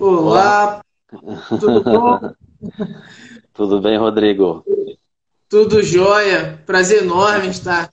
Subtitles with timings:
[0.00, 0.82] Olá,
[1.60, 2.18] tudo bom?
[3.52, 4.64] tudo bem, Rodrigo?
[5.46, 6.58] Tudo jóia.
[6.64, 7.92] Prazer enorme estar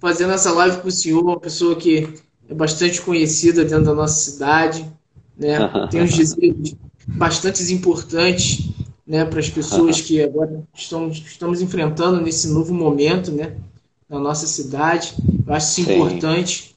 [0.00, 2.12] fazendo essa live com o senhor, uma pessoa que
[2.48, 4.84] é bastante conhecida dentro da nossa cidade,
[5.38, 5.58] né?
[5.92, 6.74] Tem uns desejos
[7.06, 8.70] bastante importantes,
[9.06, 13.54] né, para as pessoas que agora estão, estamos enfrentando nesse novo momento, né,
[14.08, 15.14] na nossa cidade.
[15.46, 15.94] Eu acho isso Sim.
[15.94, 16.74] importante,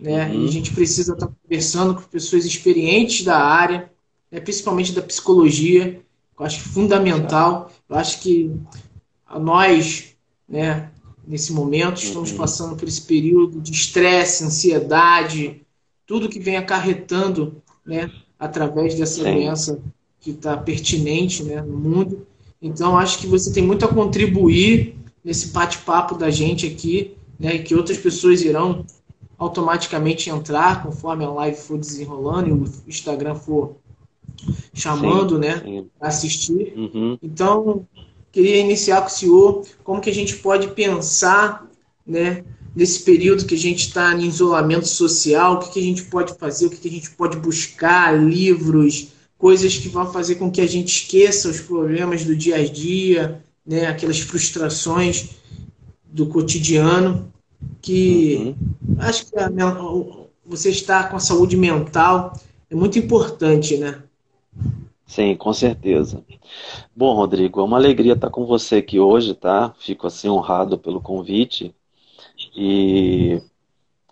[0.00, 0.26] né?
[0.26, 0.42] Uhum.
[0.42, 3.88] E a gente precisa estar conversando com pessoas experientes da área,
[4.30, 6.00] né, principalmente da psicologia.
[6.38, 7.70] Eu acho fundamental.
[7.88, 8.50] Eu acho que
[9.40, 10.14] nós,
[10.48, 10.90] né,
[11.26, 12.38] nesse momento, estamos uhum.
[12.38, 15.62] passando por esse período de estresse, ansiedade,
[16.06, 19.34] tudo que vem acarretando, né, através dessa Sim.
[19.34, 19.80] doença
[20.20, 22.26] que está pertinente, né, no mundo.
[22.60, 27.62] Então, acho que você tem muito a contribuir nesse bate-papo da gente aqui, né, e
[27.62, 28.84] que outras pessoas irão
[29.36, 33.76] automaticamente entrar conforme a live for desenrolando e o Instagram for
[34.72, 36.72] chamando, sim, né, para assistir.
[36.76, 37.18] Uhum.
[37.22, 37.86] Então,
[38.32, 41.66] queria iniciar com o senhor como que a gente pode pensar,
[42.06, 46.04] né, nesse período que a gente está em isolamento social, o que, que a gente
[46.04, 50.50] pode fazer, o que, que a gente pode buscar, livros, coisas que vão fazer com
[50.50, 55.30] que a gente esqueça os problemas do dia a dia, né, aquelas frustrações
[56.04, 57.32] do cotidiano,
[57.80, 58.96] que uhum.
[58.98, 59.50] acho que a,
[60.44, 62.32] você estar com a saúde mental
[62.70, 64.02] é muito importante, né?
[65.08, 66.22] Sim, com certeza.
[66.94, 69.74] Bom, Rodrigo, é uma alegria estar com você aqui hoje, tá?
[69.78, 71.74] Fico assim honrado pelo convite
[72.54, 73.40] e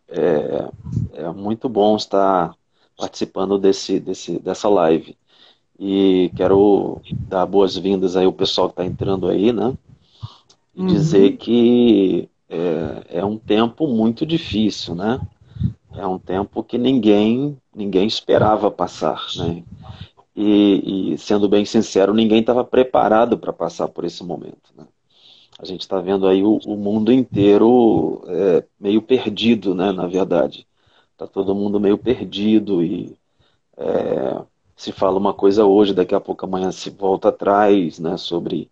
[0.08, 0.70] é,
[1.12, 2.54] é muito bom estar
[2.96, 5.14] participando desse, desse, dessa live.
[5.78, 9.76] E quero dar boas-vindas aí ao pessoal que está entrando aí, né?
[10.74, 10.86] E uhum.
[10.86, 15.20] dizer que é, é um tempo muito difícil, né?
[15.92, 19.62] É um tempo que ninguém ninguém esperava passar, né?
[20.36, 24.70] E, e sendo bem sincero, ninguém estava preparado para passar por esse momento.
[24.76, 24.84] Né?
[25.58, 29.92] A gente está vendo aí o, o mundo inteiro é, meio perdido, né?
[29.92, 30.66] Na verdade,
[31.12, 33.16] está todo mundo meio perdido e
[33.78, 34.42] é,
[34.76, 38.16] se fala uma coisa hoje, daqui a pouco amanhã se volta atrás, né?
[38.18, 38.70] Sobre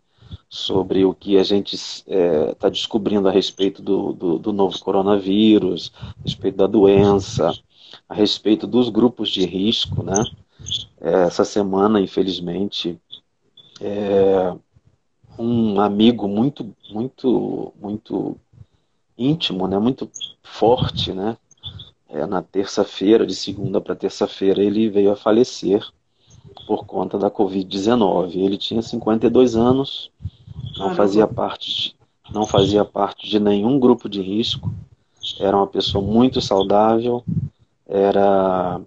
[0.49, 4.79] sobre o que a gente está é, tá descobrindo a respeito do, do, do, novo
[4.79, 7.53] coronavírus, a respeito da doença,
[8.09, 10.25] a respeito dos grupos de risco, né?
[11.05, 12.99] É, essa semana, infelizmente,
[13.79, 14.57] é,
[15.39, 18.39] um amigo muito, muito, muito
[19.19, 19.79] íntimo, né?
[19.79, 20.11] Muito
[20.43, 21.37] forte, né?
[22.09, 25.87] É, na terça-feira, de segunda para terça-feira, ele veio a falecer
[26.67, 28.37] por conta da Covid-19.
[28.37, 30.11] Ele tinha 52 anos,
[30.79, 31.97] não fazia parte de,
[32.33, 34.73] não fazia parte de nenhum grupo de risco,
[35.39, 37.23] era uma pessoa muito saudável,
[37.87, 38.81] era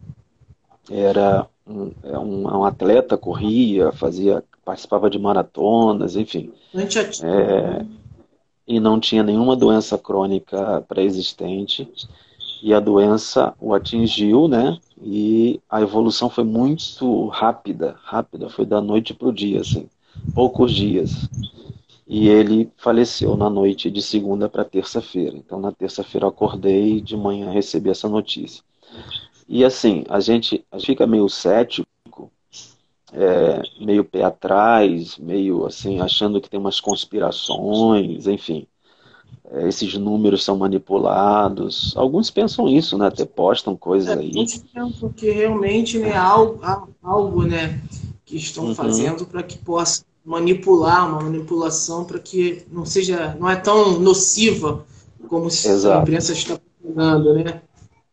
[0.89, 6.51] era um, é um, atleta, corria, fazia, participava de maratonas, enfim.
[7.23, 7.85] É,
[8.67, 11.89] e não tinha nenhuma doença crônica pré-existente
[12.61, 14.77] e a doença o atingiu, né?
[15.01, 19.87] E a evolução foi muito rápida, rápida, foi da noite para o dia, assim,
[20.33, 21.29] poucos dias.
[22.07, 25.35] E ele faleceu na noite de segunda para terça-feira.
[25.35, 28.63] Então, na terça-feira eu acordei e de manhã recebi essa notícia.
[29.47, 31.87] E assim, a gente, a gente fica meio cético,
[33.13, 38.67] é, meio pé atrás, meio assim, achando que tem umas conspirações, enfim
[39.49, 41.93] é, esses números são manipulados.
[41.95, 43.07] Alguns pensam isso, né?
[43.07, 44.33] Até postam coisas é, aí.
[44.33, 46.59] Muitos pensam que realmente né, algo,
[47.01, 47.81] algo né,
[48.25, 48.75] que estão uhum.
[48.75, 54.85] fazendo para que possa manipular, uma manipulação para que não seja, não é tão nociva
[55.29, 55.99] como Exato.
[55.99, 57.61] a imprensa está falando, né?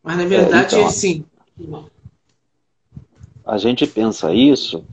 [0.05, 1.25] Mas na verdade, é, então, assim.
[3.43, 4.85] A gente pensa isso,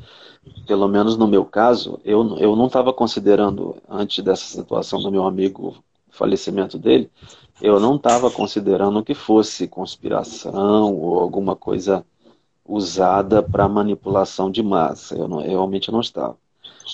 [0.66, 5.26] pelo menos no meu caso, eu, eu não estava considerando, antes dessa situação do meu
[5.26, 5.76] amigo
[6.10, 7.10] falecimento dele,
[7.60, 12.04] eu não estava considerando que fosse conspiração ou alguma coisa
[12.64, 15.14] usada para manipulação de massa.
[15.14, 16.38] Eu, não, eu realmente não estava.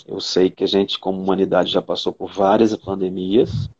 [0.08, 3.70] Eu sei que a gente, como humanidade, já passou por várias pandemias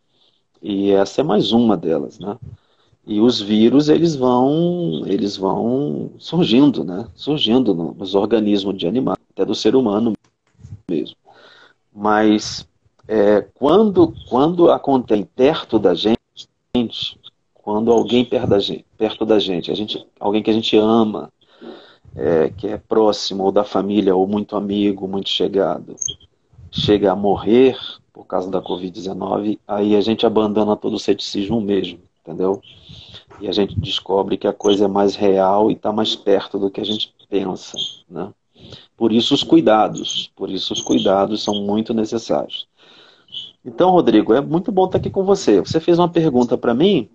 [0.62, 2.38] e essa é mais uma delas, né?
[3.08, 7.08] E os vírus eles vão eles vão surgindo, né?
[7.14, 10.12] Surgindo nos organismos de animais, até do ser humano
[10.86, 11.16] mesmo.
[11.90, 12.68] Mas
[13.08, 16.18] é, quando, quando acontece perto da gente,
[17.54, 21.32] quando alguém perto da gente, perto da gente, a gente alguém que a gente ama,
[22.14, 25.96] é, que é próximo ou da família ou muito amigo, muito chegado,
[26.70, 27.74] chega a morrer
[28.12, 32.60] por causa da Covid-19, aí a gente abandona todo o ceticismo mesmo, entendeu?
[33.40, 36.70] E a gente descobre que a coisa é mais real e está mais perto do
[36.70, 37.76] que a gente pensa,
[38.08, 38.30] né?
[38.96, 42.66] Por isso os cuidados, por isso os cuidados são muito necessários.
[43.64, 45.60] Então, Rodrigo, é muito bom estar aqui com você.
[45.60, 47.08] Você fez uma pergunta para mim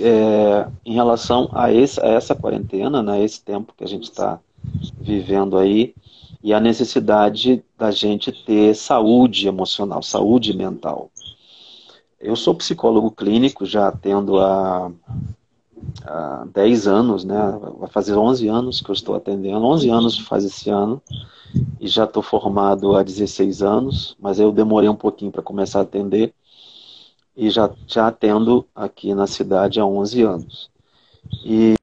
[0.00, 4.40] é, em relação a, esse, a essa quarentena, né, esse tempo que a gente está
[5.00, 5.94] vivendo aí,
[6.42, 11.11] e a necessidade da gente ter saúde emocional, saúde mental.
[12.22, 14.92] Eu sou psicólogo clínico, já atendo há,
[16.04, 17.36] há 10 anos, né?
[17.78, 21.02] Vai fazer 11 anos que eu estou atendendo, 11 anos faz esse ano,
[21.80, 25.82] e já estou formado há 16 anos, mas eu demorei um pouquinho para começar a
[25.82, 26.32] atender,
[27.36, 30.70] e já, já atendo aqui na cidade há 11 anos.
[31.44, 31.74] E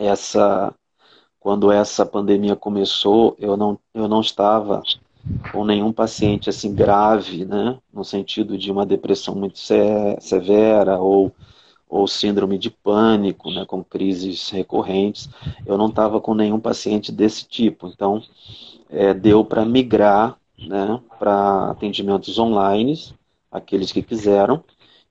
[0.00, 0.74] essa
[1.40, 4.82] quando essa pandemia começou, eu não, eu não estava
[5.52, 11.32] com nenhum paciente assim grave, né, no sentido de uma depressão muito severa ou,
[11.88, 15.30] ou síndrome de pânico, né, com crises recorrentes.
[15.64, 17.88] Eu não estava com nenhum paciente desse tipo.
[17.88, 18.22] Então,
[18.90, 22.98] é, deu para migrar né, para atendimentos online,
[23.50, 24.62] aqueles que quiseram,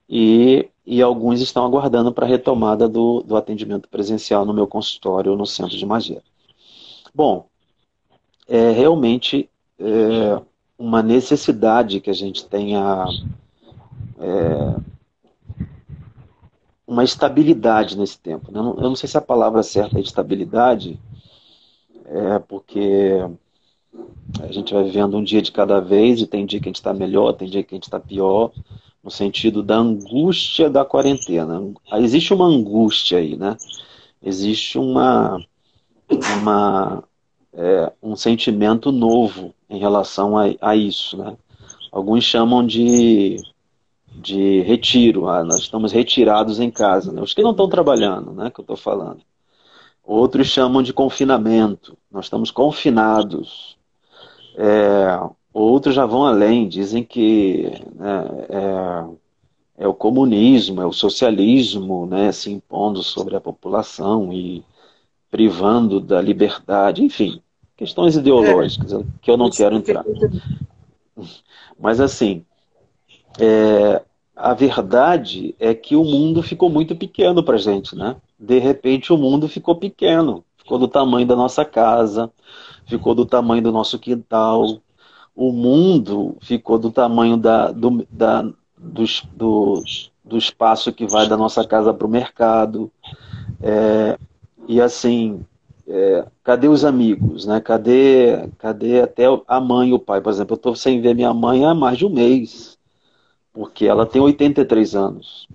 [0.07, 5.31] e, e alguns estão aguardando para a retomada do, do atendimento presencial no meu consultório
[5.31, 6.21] ou no centro de magia.
[7.13, 7.45] Bom,
[8.47, 10.41] é realmente é,
[10.77, 13.05] uma necessidade que a gente tenha
[14.19, 14.75] é,
[16.87, 18.51] uma estabilidade nesse tempo.
[18.51, 18.59] Né?
[18.59, 20.99] Eu não, eu não sei se a palavra certa é estabilidade,
[22.05, 23.19] é porque
[24.41, 26.77] a gente vai vivendo um dia de cada vez e tem dia que a gente
[26.77, 28.51] está melhor, tem dia que a gente está pior
[29.03, 31.61] no sentido da angústia da quarentena.
[31.93, 33.57] Existe uma angústia aí, né?
[34.21, 35.39] Existe uma,
[36.41, 37.03] uma
[37.53, 41.37] é, um sentimento novo em relação a, a, isso, né?
[41.91, 43.37] Alguns chamam de,
[44.07, 47.21] de retiro, ah, nós estamos retirados em casa, né?
[47.21, 48.51] Os que não estão trabalhando, né?
[48.51, 49.21] Que eu estou falando.
[50.03, 53.77] Outros chamam de confinamento, nós estamos confinados.
[54.55, 55.19] É,
[55.53, 62.31] Outros já vão além, dizem que né, é, é, o comunismo, é o socialismo né,
[62.31, 64.63] se impondo sobre a população e
[65.31, 67.41] privando da liberdade, enfim,
[67.75, 70.05] questões ideológicas é, que eu não quero entrar.
[71.79, 72.43] Mas assim,
[73.39, 74.01] é,
[74.35, 78.15] a verdade é que o mundo ficou muito pequeno para gente, né?
[78.39, 82.31] De repente o mundo ficou pequeno, ficou do tamanho da nossa casa,
[82.85, 84.79] ficou do tamanho do nosso quintal,
[85.39, 88.41] o mundo ficou do tamanho da, do, da,
[88.77, 89.83] do, do,
[90.21, 92.91] do espaço que vai da nossa casa para o mercado.
[93.61, 94.19] É,
[94.67, 95.39] e assim,
[95.87, 97.45] é, cadê os amigos?
[97.45, 97.61] Né?
[97.61, 100.19] Cadê, cadê até a mãe e o pai?
[100.19, 102.77] Por exemplo, eu estou sem ver minha mãe há mais de um mês,
[103.53, 105.47] porque ela tem 83 anos.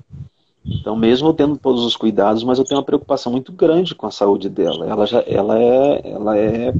[0.64, 4.10] Então, mesmo tendo todos os cuidados, mas eu tenho uma preocupação muito grande com a
[4.10, 4.86] saúde dela.
[4.86, 6.72] Ela, já, ela, é, ela é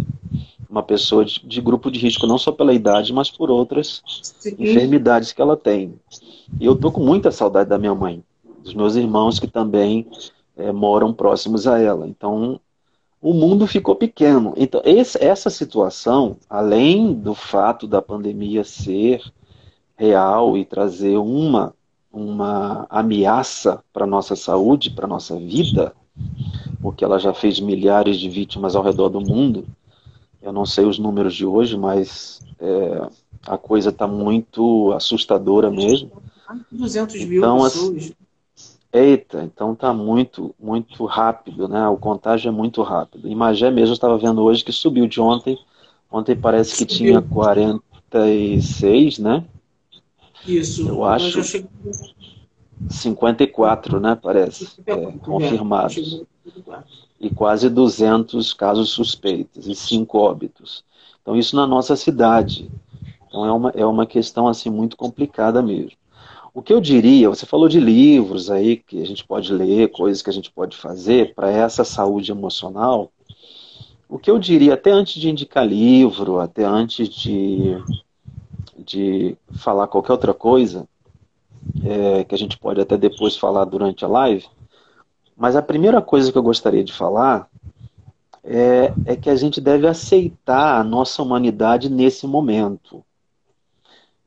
[0.69, 4.57] uma pessoa de, de, grupo de risco, não só pela idade, mas por outras Sim.
[4.59, 5.95] enfermidades que ela tem.
[6.61, 8.23] E eu tô com muita saudade da minha mãe,
[8.63, 10.07] dos meus irmãos que também
[10.57, 12.07] é, moram próximos a ela.
[12.07, 12.61] Então,
[13.21, 14.53] o mundo ficou pequeno.
[14.57, 19.23] Então, esse, essa situação, além do fato da pandemia ser
[19.97, 21.75] real e trazer uma,
[22.13, 25.95] uma ameaça para a nossa saúde, para a nossa vida,
[26.83, 29.65] porque ela já fez milhares de vítimas ao redor do mundo,
[30.45, 33.09] eu não sei os números de hoje, mas é,
[33.47, 36.13] a coisa está muito assustadora mesmo.
[36.71, 37.97] 200 mil então, pessoas.
[37.97, 38.13] Assim,
[38.93, 41.89] eita, então está muito, muito rápido, né?
[41.89, 43.27] O contágio é muito rápido.
[43.27, 45.59] Em Magé mesmo, estava vendo hoje que subiu de ontem.
[46.13, 49.45] Ontem parece que tinha 46, né?
[50.47, 50.87] Isso.
[50.87, 51.41] Eu acho.
[52.91, 54.19] 54, né?
[54.21, 54.69] Parece.
[54.87, 56.23] É, confirmados
[57.21, 60.85] e quase 200 casos suspeitos e 5 óbitos.
[61.21, 62.71] Então isso na nossa cidade.
[63.27, 65.97] Então é uma, é uma questão assim muito complicada mesmo.
[66.53, 70.23] O que eu diria, você falou de livros aí que a gente pode ler, coisas
[70.23, 73.11] que a gente pode fazer para essa saúde emocional.
[74.09, 77.77] O que eu diria, até antes de indicar livro, até antes de,
[78.79, 80.87] de falar qualquer outra coisa,
[81.85, 84.47] é, que a gente pode até depois falar durante a live,
[85.37, 87.49] mas a primeira coisa que eu gostaria de falar
[88.43, 93.03] é, é que a gente deve aceitar a nossa humanidade nesse momento.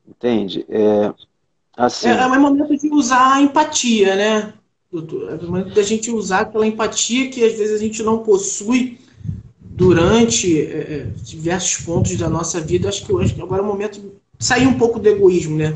[0.06, 0.66] Entende?
[0.68, 1.12] É,
[1.76, 4.52] assim, é, é um momento de usar a empatia, né,
[4.90, 5.32] doutor?
[5.32, 8.98] É o momento da gente usar aquela empatia que às vezes a gente não possui
[9.60, 12.88] durante é, diversos pontos da nossa vida.
[12.88, 15.74] Acho que hoje agora é o momento de sair um pouco do egoísmo, né?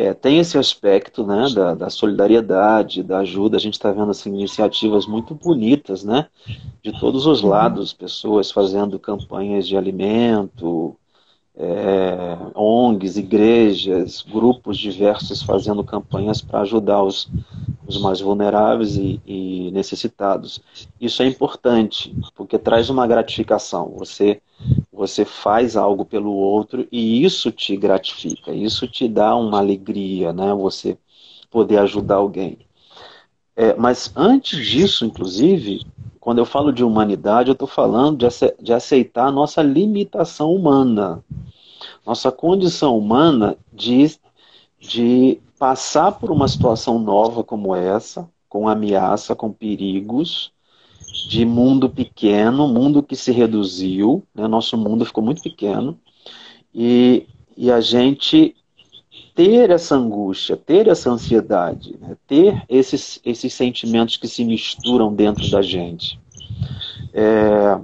[0.00, 3.56] É, tem esse aspecto né, da, da solidariedade, da ajuda.
[3.56, 6.28] A gente está vendo assim, iniciativas muito bonitas, né?
[6.80, 10.94] De todos os lados, pessoas fazendo campanhas de alimento,
[11.60, 17.28] é, ONGs, igrejas, grupos diversos fazendo campanhas para ajudar os,
[17.84, 20.60] os mais vulneráveis e, e, necessitados.
[21.00, 23.92] Isso é importante, porque traz uma gratificação.
[23.96, 24.40] Você,
[24.92, 30.54] você faz algo pelo outro e isso te gratifica, isso te dá uma alegria, né?
[30.54, 30.96] Você
[31.50, 32.58] poder ajudar alguém.
[33.56, 35.84] É, mas antes disso, inclusive,
[36.20, 38.28] quando eu falo de humanidade, eu estou falando de,
[38.62, 41.24] de aceitar a nossa limitação humana
[42.08, 44.10] nossa condição humana de,
[44.80, 50.50] de passar por uma situação nova como essa, com ameaça, com perigos,
[51.28, 54.48] de mundo pequeno, mundo que se reduziu, né?
[54.48, 55.98] nosso mundo ficou muito pequeno,
[56.74, 58.56] e, e a gente
[59.34, 62.16] ter essa angústia, ter essa ansiedade, né?
[62.26, 66.18] ter esses, esses sentimentos que se misturam dentro da gente.
[67.12, 67.78] É,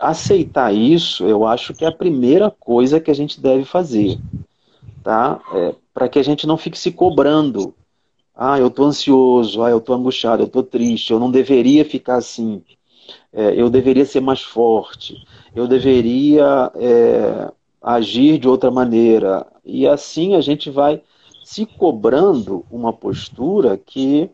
[0.00, 4.18] aceitar isso, eu acho que é a primeira coisa que a gente deve fazer,
[5.04, 5.38] tá?
[5.54, 7.74] É, para que a gente não fique se cobrando.
[8.34, 12.16] Ah, eu estou ansioso, ah, eu estou angustiado, eu estou triste, eu não deveria ficar
[12.16, 12.62] assim.
[13.32, 15.22] É, eu deveria ser mais forte,
[15.54, 17.52] eu deveria é,
[17.82, 19.46] agir de outra maneira.
[19.64, 21.02] E assim a gente vai
[21.44, 24.30] se cobrando uma postura que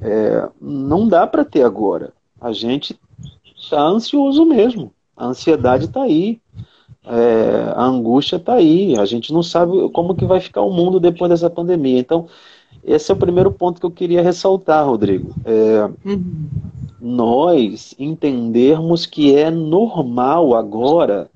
[0.00, 2.12] é, não dá para ter agora.
[2.40, 2.98] A gente
[3.66, 4.92] está ansioso mesmo.
[5.16, 6.40] A ansiedade está aí.
[7.04, 8.96] É, a angústia está aí.
[8.98, 11.98] A gente não sabe como que vai ficar o mundo depois dessa pandemia.
[11.98, 12.28] Então,
[12.84, 15.34] esse é o primeiro ponto que eu queria ressaltar, Rodrigo.
[15.44, 16.48] É, uhum.
[17.00, 21.30] Nós entendermos que é normal agora,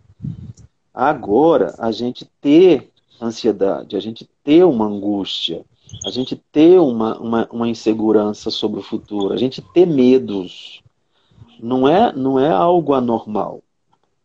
[0.92, 5.62] agora, a gente ter ansiedade, a gente ter uma angústia,
[6.04, 10.80] a gente ter uma, uma, uma insegurança sobre o futuro, a gente ter medos
[11.62, 13.62] não é, não é algo anormal.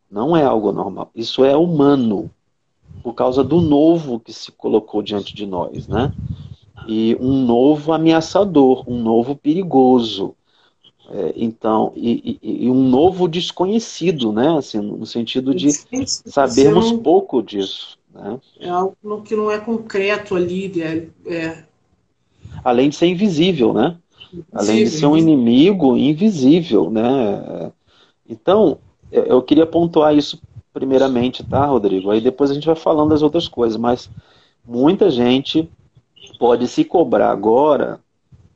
[0.09, 1.09] Não é algo anormal.
[1.15, 2.29] Isso é humano,
[3.03, 6.13] por causa do novo que se colocou diante de nós, né?
[6.87, 10.35] E um novo ameaçador, um novo perigoso.
[11.09, 14.57] É, então, e, e, e, um novo desconhecido, né?
[14.57, 17.97] Assim, no sentido de sabermos não, pouco disso.
[18.13, 18.39] Né?
[18.59, 20.81] É algo que não é concreto ali.
[20.81, 21.63] É, é...
[22.63, 23.97] Além de ser invisível, né?
[24.51, 27.71] Além de ser um inimigo invisível, né?
[28.27, 28.79] Então,
[29.11, 30.41] eu queria pontuar isso
[30.73, 32.11] primeiramente, tá, Rodrigo?
[32.11, 34.09] Aí depois a gente vai falando das outras coisas, mas
[34.65, 35.69] muita gente
[36.37, 37.99] pode se cobrar agora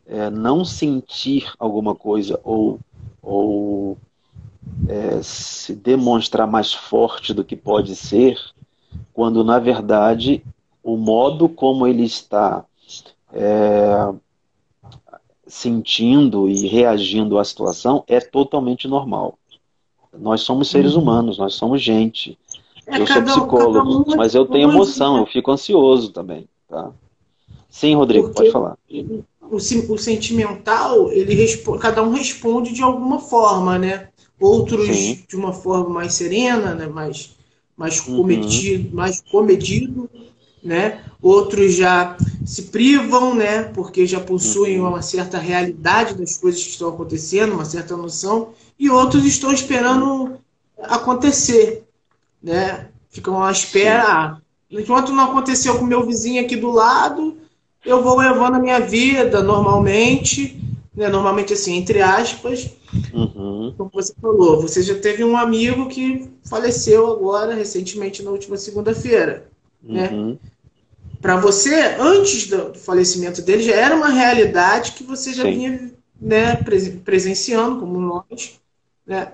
[0.06, 2.80] é, não sentir alguma coisa ou,
[3.22, 3.98] ou
[4.88, 8.38] é, se demonstrar mais forte do que pode ser,
[9.14, 10.44] quando na verdade
[10.84, 12.66] o modo como ele está
[13.32, 14.14] é,
[15.50, 19.38] sentindo e reagindo à situação é totalmente normal.
[20.18, 21.01] Nós somos seres uhum.
[21.01, 22.38] humanos, nós somos gente.
[22.88, 26.48] É, eu sou psicólogo, um, mas eu tenho emoção, eu fico ansioso também.
[26.68, 26.91] Tá?
[27.70, 28.77] Sim, Rodrigo, Porque pode falar.
[29.41, 31.48] O, o sentimental, ele
[31.79, 34.10] cada um responde de alguma forma, né?
[34.39, 35.24] Outros Sim.
[35.27, 36.88] de uma forma mais serena, né?
[36.88, 37.36] mais,
[37.75, 38.18] mais, uhum.
[38.18, 40.10] cometido, mais comedido,
[40.63, 41.04] né?
[41.22, 43.63] Outros já se privam, né?
[43.63, 44.89] Porque já possuem uhum.
[44.89, 50.38] uma certa realidade das coisas que estão acontecendo, uma certa noção, e outros estão esperando
[50.82, 51.84] acontecer,
[52.42, 52.88] né?
[53.10, 54.42] Ficam à espera.
[54.72, 57.38] Enquanto não aconteceu com meu vizinho aqui do lado,
[57.86, 60.62] eu vou levando a minha vida normalmente,
[60.96, 61.10] né?
[61.10, 62.70] Normalmente assim, entre aspas.
[63.13, 63.74] Uhum.
[63.78, 69.50] Como você falou, você já teve um amigo que faleceu agora, recentemente, na última segunda-feira.
[69.82, 70.10] Né?
[70.10, 70.38] Uhum.
[71.22, 75.52] Para você, antes do falecimento dele, já era uma realidade que você já Sim.
[75.52, 76.56] vinha né,
[77.04, 78.60] presenciando, como nós.
[79.06, 79.34] Né?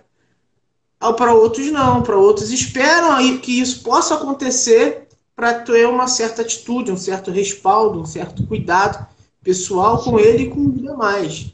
[0.99, 2.01] Para outros, não.
[2.01, 7.99] Para outros, esperam que isso possa acontecer para ter uma certa atitude, um certo respaldo,
[7.99, 9.05] um certo cuidado
[9.43, 11.53] pessoal com ele e com os demais.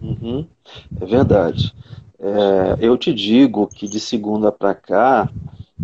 [0.00, 0.46] Uhum.
[1.00, 1.74] É verdade.
[2.18, 5.28] É, eu te digo que de segunda para cá,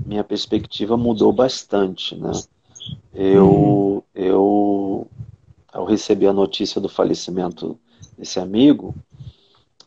[0.05, 2.33] minha perspectiva mudou bastante, né?
[3.15, 5.07] Eu, eu,
[5.73, 7.79] ao receber a notícia do falecimento
[8.17, 8.95] desse amigo,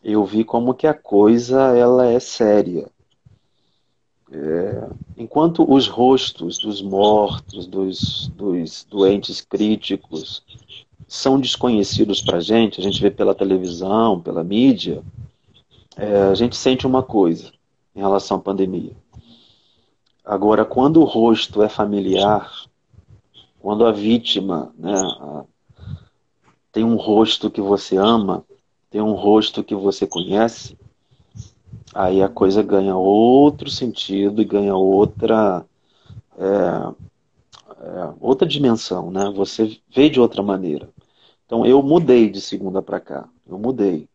[0.02, 2.88] eu vi como que a coisa ela é séria.
[4.32, 10.42] É, enquanto os rostos dos mortos, dos, dos doentes críticos,
[11.08, 15.02] são desconhecidos para a gente, a gente vê pela televisão, pela mídia,
[15.96, 17.52] é, a gente sente uma coisa
[17.94, 18.92] em relação à pandemia.
[20.24, 22.50] Agora, quando o rosto é familiar,
[23.60, 24.94] quando a vítima né,
[26.72, 28.44] tem um rosto que você ama,
[28.90, 30.76] tem um rosto que você conhece,
[31.94, 35.64] aí a coisa ganha outro sentido e ganha outra
[36.38, 37.10] é,
[37.80, 39.30] é, outra dimensão, né?
[39.34, 40.88] Você vê de outra maneira.
[41.46, 44.08] Então eu mudei de segunda para cá, eu mudei.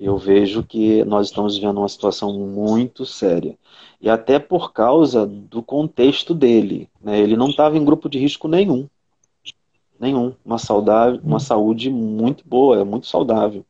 [0.00, 3.54] Eu vejo que nós estamos vivendo uma situação muito séria
[4.00, 7.20] e até por causa do contexto dele, né?
[7.20, 8.88] Ele não estava em grupo de risco nenhum,
[10.00, 13.62] nenhum, uma saudade, uma saúde muito boa, é muito saudável.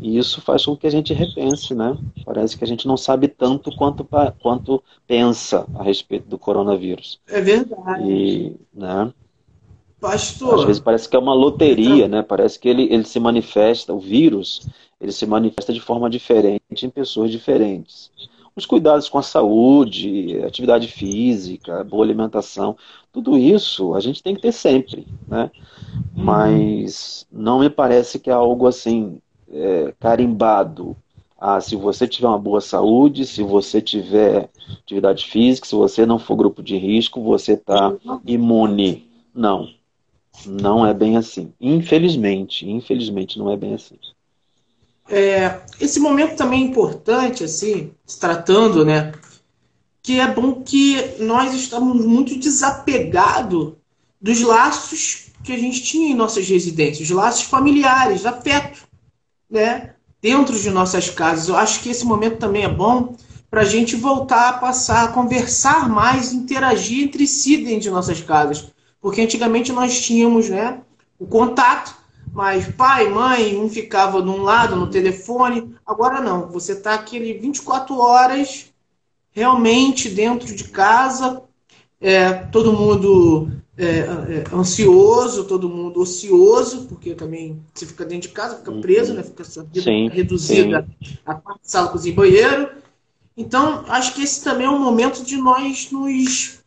[0.00, 1.98] E isso faz com que a gente repense, né?
[2.24, 4.06] Parece que a gente não sabe tanto quanto,
[4.40, 7.20] quanto pensa a respeito do coronavírus.
[7.28, 8.08] É verdade.
[8.08, 9.12] E, né?
[10.00, 10.58] Pastor.
[10.58, 12.22] Às vezes parece que é uma loteria, né?
[12.22, 14.68] Parece que ele, ele se manifesta, o vírus,
[15.02, 18.10] ele se manifesta de forma diferente em pessoas diferentes.
[18.54, 22.76] Os cuidados com a saúde, atividade física, boa alimentação,
[23.10, 25.50] tudo isso a gente tem que ter sempre, né?
[26.14, 29.18] Mas não me parece que é algo assim
[29.50, 30.96] é, carimbado.
[31.36, 36.18] Ah, se você tiver uma boa saúde, se você tiver atividade física, se você não
[36.18, 37.92] for grupo de risco, você está
[38.24, 39.10] imune.
[39.34, 39.68] Não,
[40.46, 41.52] não é bem assim.
[41.60, 43.96] Infelizmente, infelizmente não é bem assim.
[45.08, 49.12] É, esse momento também é importante, assim, se tratando, né?
[50.02, 53.74] Que é bom que nós estamos muito desapegados
[54.20, 58.86] dos laços que a gente tinha em nossas residências, os laços familiares, afeto
[59.50, 61.48] né, dentro de nossas casas.
[61.48, 63.16] Eu acho que esse momento também é bom
[63.50, 68.20] para a gente voltar a passar a conversar mais, interagir entre si dentro de nossas
[68.20, 68.68] casas.
[69.00, 70.80] Porque antigamente nós tínhamos né,
[71.18, 71.94] o contato,
[72.32, 75.74] mas pai, mãe, um ficava de um lado no telefone.
[75.86, 78.72] Agora não, você está aquele 24 horas
[79.30, 81.42] realmente dentro de casa,
[82.00, 88.34] é, todo mundo é, é, ansioso, todo mundo ocioso, porque também você fica dentro de
[88.34, 89.22] casa, fica preso, né?
[89.22, 91.18] fica sim, reduzida sim.
[91.24, 92.70] a parte sala, cozinha e banheiro.
[93.36, 96.60] Então, acho que esse também é um momento de nós nos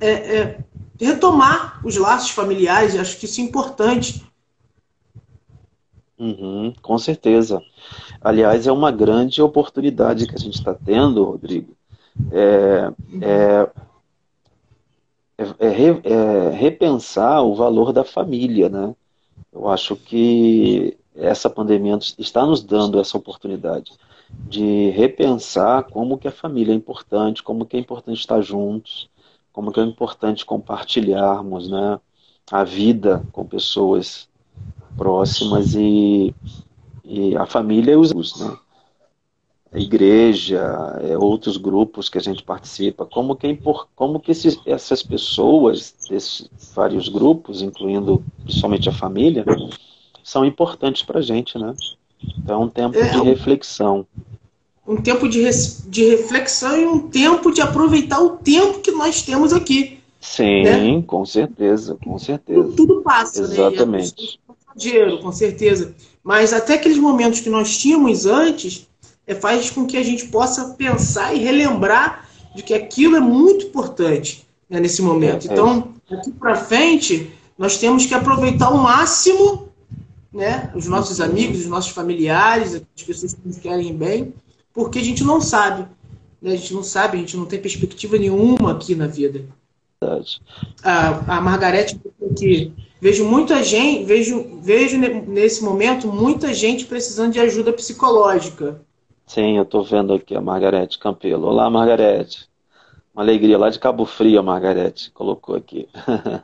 [0.00, 0.58] é, é,
[1.00, 4.24] retomar os laços familiares, acho que isso é importante.
[6.22, 7.60] Uhum, com certeza.
[8.20, 11.76] Aliás, é uma grande oportunidade que a gente está tendo, Rodrigo.
[12.30, 13.70] É, é
[15.36, 18.94] é, é, é, repensar o valor da família, né?
[19.52, 23.92] Eu acho que essa pandemia está nos dando essa oportunidade
[24.30, 29.10] de repensar como que a família é importante, como que é importante estar juntos,
[29.52, 31.98] como que é importante compartilharmos, né?
[32.50, 34.28] A vida com pessoas
[34.96, 36.34] próximas e,
[37.04, 38.56] e a família e os né?
[39.72, 40.60] a igreja,
[41.02, 43.58] é, outros grupos que a gente participa, como que, é
[43.96, 49.44] como que esses, essas pessoas, desses vários grupos, incluindo principalmente a família,
[50.22, 51.74] são importantes para a gente, né?
[52.38, 54.06] Então é um tempo é, de reflexão.
[54.86, 55.42] Um tempo de,
[55.88, 59.98] de reflexão e um tempo de aproveitar o tempo que nós temos aqui.
[60.20, 61.02] Sim, né?
[61.06, 62.62] com certeza, com certeza.
[62.62, 64.38] Tudo, tudo passa, Exatamente.
[64.48, 64.51] né?
[64.76, 65.94] Dinheiro, com certeza.
[66.22, 68.88] Mas até aqueles momentos que nós tínhamos antes,
[69.26, 73.66] é, faz com que a gente possa pensar e relembrar de que aquilo é muito
[73.66, 75.48] importante né, nesse momento.
[75.48, 79.68] É, então, daqui para frente, nós temos que aproveitar ao máximo
[80.32, 84.34] né, os nossos amigos, os nossos familiares, as pessoas que nos querem bem,
[84.72, 85.86] porque a gente não sabe.
[86.40, 89.44] Né, a gente não sabe, a gente não tem perspectiva nenhuma aqui na vida.
[90.82, 91.96] A, a Margarete
[92.36, 98.80] que vejo muita gente, vejo, vejo nesse momento muita gente precisando de ajuda psicológica.
[99.26, 101.48] Sim, eu estou vendo aqui a Margarete Campelo.
[101.48, 102.48] Olá, Margarete.
[103.12, 105.88] Uma alegria lá de Cabo Frio, a Margarete colocou aqui.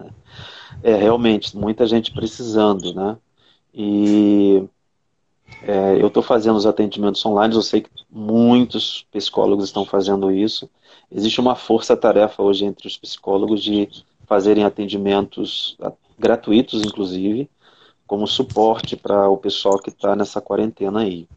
[0.83, 3.17] é, realmente, muita gente precisando, né?
[3.73, 4.65] E
[5.63, 10.69] é, eu estou fazendo os atendimentos online, eu sei que muitos psicólogos estão fazendo isso.
[11.09, 13.89] Existe uma força-tarefa hoje entre os psicólogos de
[14.27, 15.77] fazerem atendimentos
[16.19, 17.49] gratuitos, inclusive,
[18.07, 21.29] como suporte para o pessoal que está nessa quarentena aí.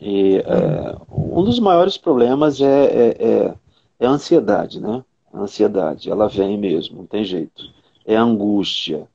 [0.00, 3.54] E é, um dos maiores problemas é, é, é,
[4.00, 5.04] é, a ansiedade, né?
[5.32, 7.62] A ansiedade, ela vem mesmo, não tem jeito.
[8.04, 9.06] É angústia,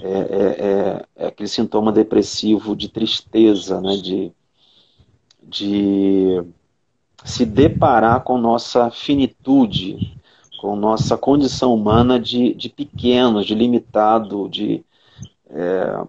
[0.00, 3.96] é, é, é, é aquele sintoma depressivo de tristeza, né?
[3.96, 4.32] De,
[5.40, 6.42] de
[7.24, 10.16] se deparar com nossa finitude,
[10.62, 14.84] com nossa condição humana de, de pequeno, de limitado, de,
[15.50, 16.04] é,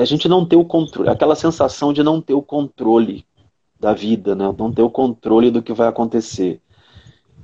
[0.00, 3.26] a gente não ter o controle, aquela sensação de não ter o controle
[3.80, 4.54] da vida, né?
[4.56, 6.60] não ter o controle do que vai acontecer.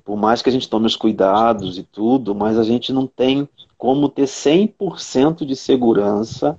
[0.05, 3.49] Por mais que a gente tome os cuidados e tudo, mas a gente não tem
[3.77, 6.57] como ter 100% de segurança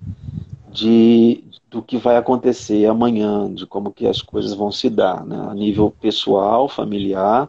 [0.70, 5.48] de, do que vai acontecer amanhã, de como que as coisas vão se dar, né?
[5.50, 7.48] a nível pessoal, familiar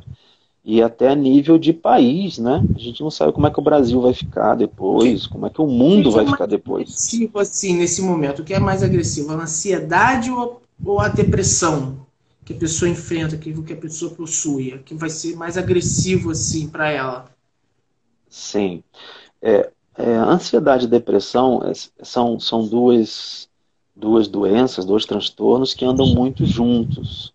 [0.65, 2.65] e até a nível de país, né?
[2.75, 5.61] A gente não sabe como é que o Brasil vai ficar depois, como é que
[5.61, 6.89] o mundo vai ficar depois.
[6.89, 12.07] Agressivo assim nesse momento, o que é mais agressivo, a ansiedade ou, ou a depressão
[12.47, 16.67] que a pessoa enfrenta, que, que a pessoa possui, que vai ser mais agressivo assim
[16.69, 17.27] para ela?
[18.31, 18.83] Sim,
[19.43, 21.73] é, é, ansiedade e depressão é,
[22.03, 23.49] são são duas
[23.95, 27.34] duas doenças, dois transtornos que andam muito juntos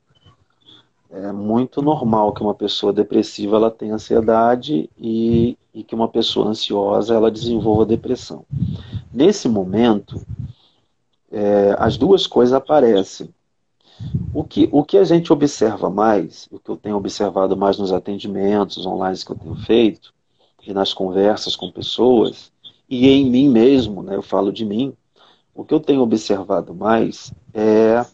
[1.11, 6.47] é muito normal que uma pessoa depressiva ela tenha ansiedade e, e que uma pessoa
[6.47, 8.45] ansiosa ela desenvolva depressão.
[9.11, 10.21] Nesse momento,
[11.31, 13.33] é, as duas coisas aparecem.
[14.33, 17.91] O que, o que a gente observa mais, o que eu tenho observado mais nos
[17.91, 20.13] atendimentos online que eu tenho feito,
[20.65, 22.51] e nas conversas com pessoas,
[22.87, 24.93] e em mim mesmo, né, eu falo de mim,
[25.55, 28.05] o que eu tenho observado mais é,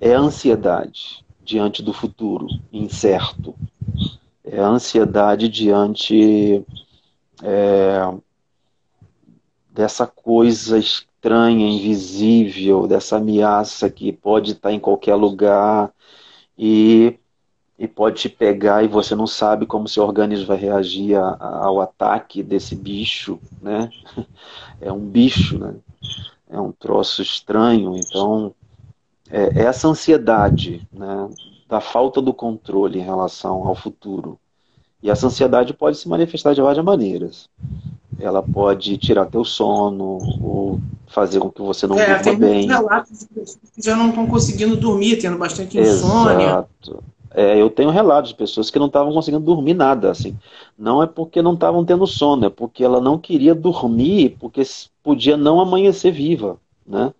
[0.00, 3.56] é a ansiedade diante do futuro incerto,
[4.44, 6.64] é a ansiedade diante
[7.42, 8.14] é,
[9.68, 15.92] dessa coisa estranha, invisível, dessa ameaça que pode estar em qualquer lugar
[16.56, 17.18] e,
[17.76, 21.66] e pode te pegar e você não sabe como seu organismo vai reagir a, a,
[21.66, 23.90] ao ataque desse bicho, né?
[24.80, 25.74] É um bicho, né?
[26.48, 28.54] É um troço estranho, então
[29.30, 31.28] é, essa ansiedade né,
[31.68, 34.38] da falta do controle em relação ao futuro.
[35.02, 37.48] E essa ansiedade pode se manifestar de várias maneiras.
[38.18, 42.66] Ela pode tirar teu sono, ou fazer com que você não é, durma bem.
[42.66, 46.44] relatos de pessoas que já não estão conseguindo dormir, tendo bastante insônia.
[46.44, 47.02] Exato.
[47.32, 50.36] É, eu tenho relatos de pessoas que não estavam conseguindo dormir nada, assim.
[50.76, 54.62] Não é porque não estavam tendo sono, é porque ela não queria dormir, porque
[55.02, 57.12] podia não amanhecer viva, né?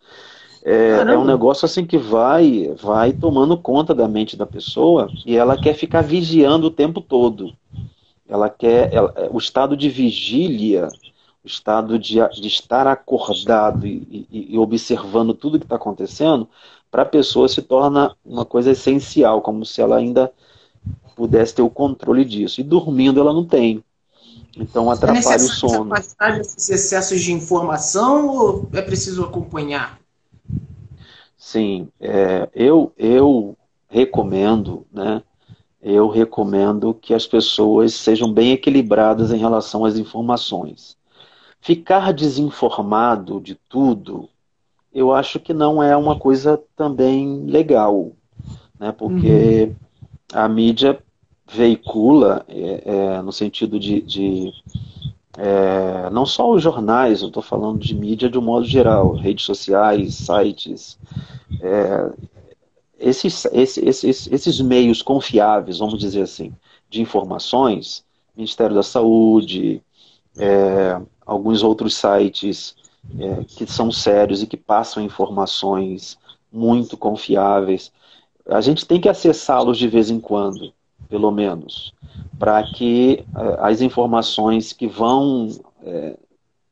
[0.62, 5.36] É, é, um negócio assim que vai, vai tomando conta da mente da pessoa e
[5.36, 7.54] ela quer ficar vigiando o tempo todo.
[8.28, 10.88] Ela quer ela, é, o estado de vigília,
[11.42, 16.46] o estado de, de estar acordado e, e, e observando tudo que está acontecendo,
[16.90, 20.30] para a pessoa se torna uma coisa essencial, como se ela ainda
[21.16, 22.60] pudesse ter o controle disso.
[22.60, 23.82] E dormindo ela não tem.
[24.56, 25.94] Então atrapalha é o sono.
[26.20, 29.99] É esses excessos de informação ou é preciso acompanhar?
[31.50, 33.56] Sim, é, eu, eu
[33.88, 35.20] recomendo, né?
[35.82, 40.96] Eu recomendo que as pessoas sejam bem equilibradas em relação às informações.
[41.60, 44.28] Ficar desinformado de tudo,
[44.94, 48.12] eu acho que não é uma coisa também legal,
[48.78, 48.92] né?
[48.92, 49.74] Porque uhum.
[50.32, 51.02] a mídia
[51.50, 54.52] veicula, é, é, no sentido de, de
[55.38, 59.44] é, não só os jornais, eu estou falando de mídia de um modo geral, redes
[59.44, 60.98] sociais, sites,
[61.60, 62.12] é,
[62.98, 66.52] esses, esses, esses meios confiáveis, vamos dizer assim,
[66.88, 68.04] de informações,
[68.36, 69.82] Ministério da Saúde,
[70.36, 72.74] é, alguns outros sites
[73.18, 76.18] é, que são sérios e que passam informações
[76.52, 77.92] muito confiáveis,
[78.46, 80.72] a gente tem que acessá-los de vez em quando,
[81.10, 81.92] pelo menos
[82.40, 85.48] para que eh, as informações que vão,
[85.82, 86.16] é,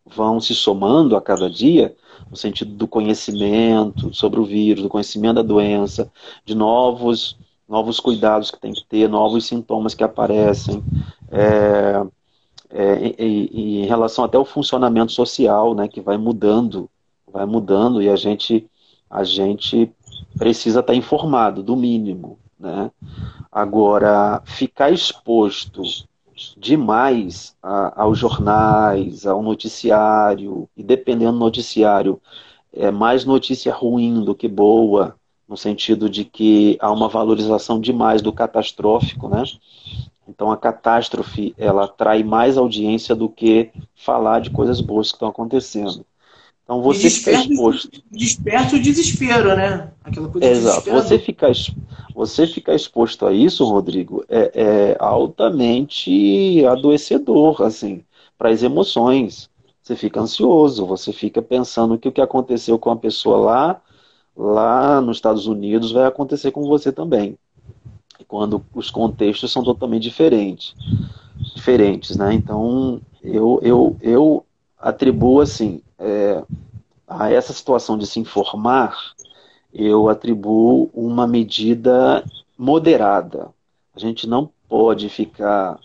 [0.07, 1.95] vão se somando a cada dia,
[2.31, 6.11] no sentido do conhecimento sobre o vírus, do conhecimento da doença,
[6.43, 7.37] de novos,
[7.69, 10.83] novos cuidados que tem que ter, novos sintomas que aparecem,
[11.31, 12.03] é,
[12.71, 16.89] é, e, e, em relação até ao funcionamento social, né, que vai mudando,
[17.31, 18.67] vai mudando e a gente,
[19.11, 19.91] a gente
[20.39, 22.91] precisa estar informado, do mínimo, né?
[23.51, 25.83] Agora, ficar exposto
[26.57, 32.21] demais a, aos jornais, ao noticiário, e dependendo do noticiário,
[32.73, 35.17] é mais notícia ruim do que boa,
[35.49, 39.43] no sentido de que há uma valorização demais do catastrófico, né?
[40.29, 45.29] Então a catástrofe ela atrai mais audiência do que falar de coisas boas que estão
[45.29, 46.05] acontecendo.
[46.69, 48.03] Então você fica exposto.
[48.11, 49.91] Desperta o desespero, né?
[50.05, 50.91] Aquela coisa Exato.
[50.91, 51.51] Você fica,
[52.15, 58.05] você fica exposto a isso, Rodrigo, é, é altamente adoecedor, assim,
[58.37, 59.49] para as emoções.
[59.83, 63.81] Você fica ansioso, você fica pensando que o que aconteceu com a pessoa lá,
[64.37, 67.39] lá nos Estados Unidos, vai acontecer com você também.
[68.27, 70.75] Quando os contextos são totalmente diferentes.
[71.55, 72.35] Diferentes, né?
[72.35, 74.45] Então, eu, eu, eu
[74.81, 76.43] atribuo assim é,
[77.07, 78.97] a essa situação de se informar,
[79.73, 82.25] eu atribuo uma medida
[82.57, 83.49] moderada.
[83.95, 85.79] A gente não pode ficar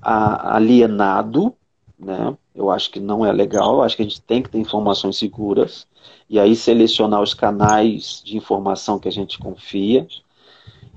[0.00, 1.54] alienado,
[1.98, 2.36] né?
[2.54, 5.18] Eu acho que não é legal, eu acho que a gente tem que ter informações
[5.18, 5.86] seguras
[6.28, 10.06] e aí selecionar os canais de informação que a gente confia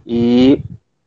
[0.06, 0.62] e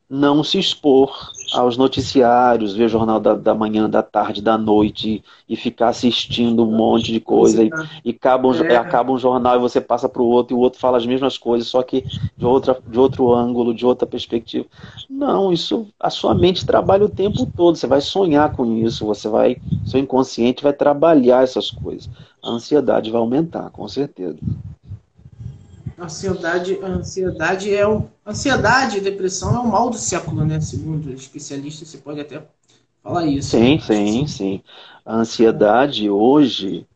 [0.08, 5.56] não se expor aos noticiários, ver jornal da, da manhã, da tarde, da noite e
[5.56, 7.70] ficar assistindo um monte de coisa e,
[8.04, 8.76] e acaba, um, é.
[8.76, 11.36] acaba um jornal e você passa para o outro e o outro fala as mesmas
[11.36, 12.04] coisas, só que
[12.36, 14.66] de, outra, de outro ângulo, de outra perspectiva.
[15.08, 19.28] Não, isso a sua mente trabalha o tempo todo, você vai sonhar com isso, você
[19.28, 22.08] vai, seu inconsciente vai trabalhar essas coisas.
[22.42, 24.38] A ansiedade vai aumentar, com certeza
[26.04, 30.60] ansiedade, ansiedade é o ansiedade e depressão é o mal do século, né?
[30.60, 32.42] Segundo especialistas, você pode até
[33.02, 33.50] falar isso.
[33.50, 33.80] Sim, né?
[33.80, 34.62] sim, sim.
[35.04, 36.86] A ansiedade hoje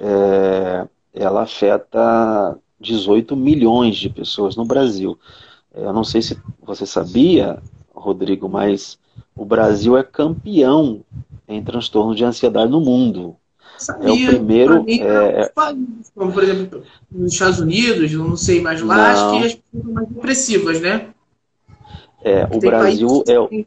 [0.00, 5.18] é, ela afeta 18 milhões de pessoas no Brasil.
[5.74, 7.62] Eu não sei se você sabia,
[7.94, 8.98] Rodrigo, mas
[9.34, 11.02] o Brasil é campeão
[11.48, 13.36] em transtorno de ansiedade no mundo.
[13.78, 14.84] Sabia, é o primeiro.
[14.84, 15.52] Mim, é, é...
[16.14, 19.04] Como, por exemplo, nos Estados Unidos, não sei mais lá, não.
[19.04, 21.08] acho que as pessoas são mais depressivas, né?
[22.22, 23.66] É, o Brasil é o.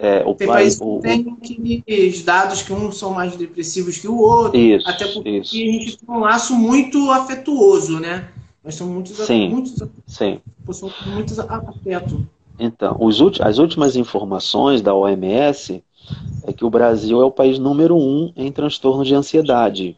[0.00, 4.16] É, o tem país o, tem aqueles dados que uns são mais depressivos que o
[4.16, 5.52] outro, isso, até porque isso.
[5.52, 8.28] a gente tem um laço muito afetuoso, né?
[8.62, 10.40] Nós somos muitos, sim, muitos, sim.
[11.06, 12.24] muitos afeto.
[12.60, 15.82] Então, os, as últimas informações da OMS
[16.44, 19.96] é que o Brasil é o país número um em transtorno de ansiedade.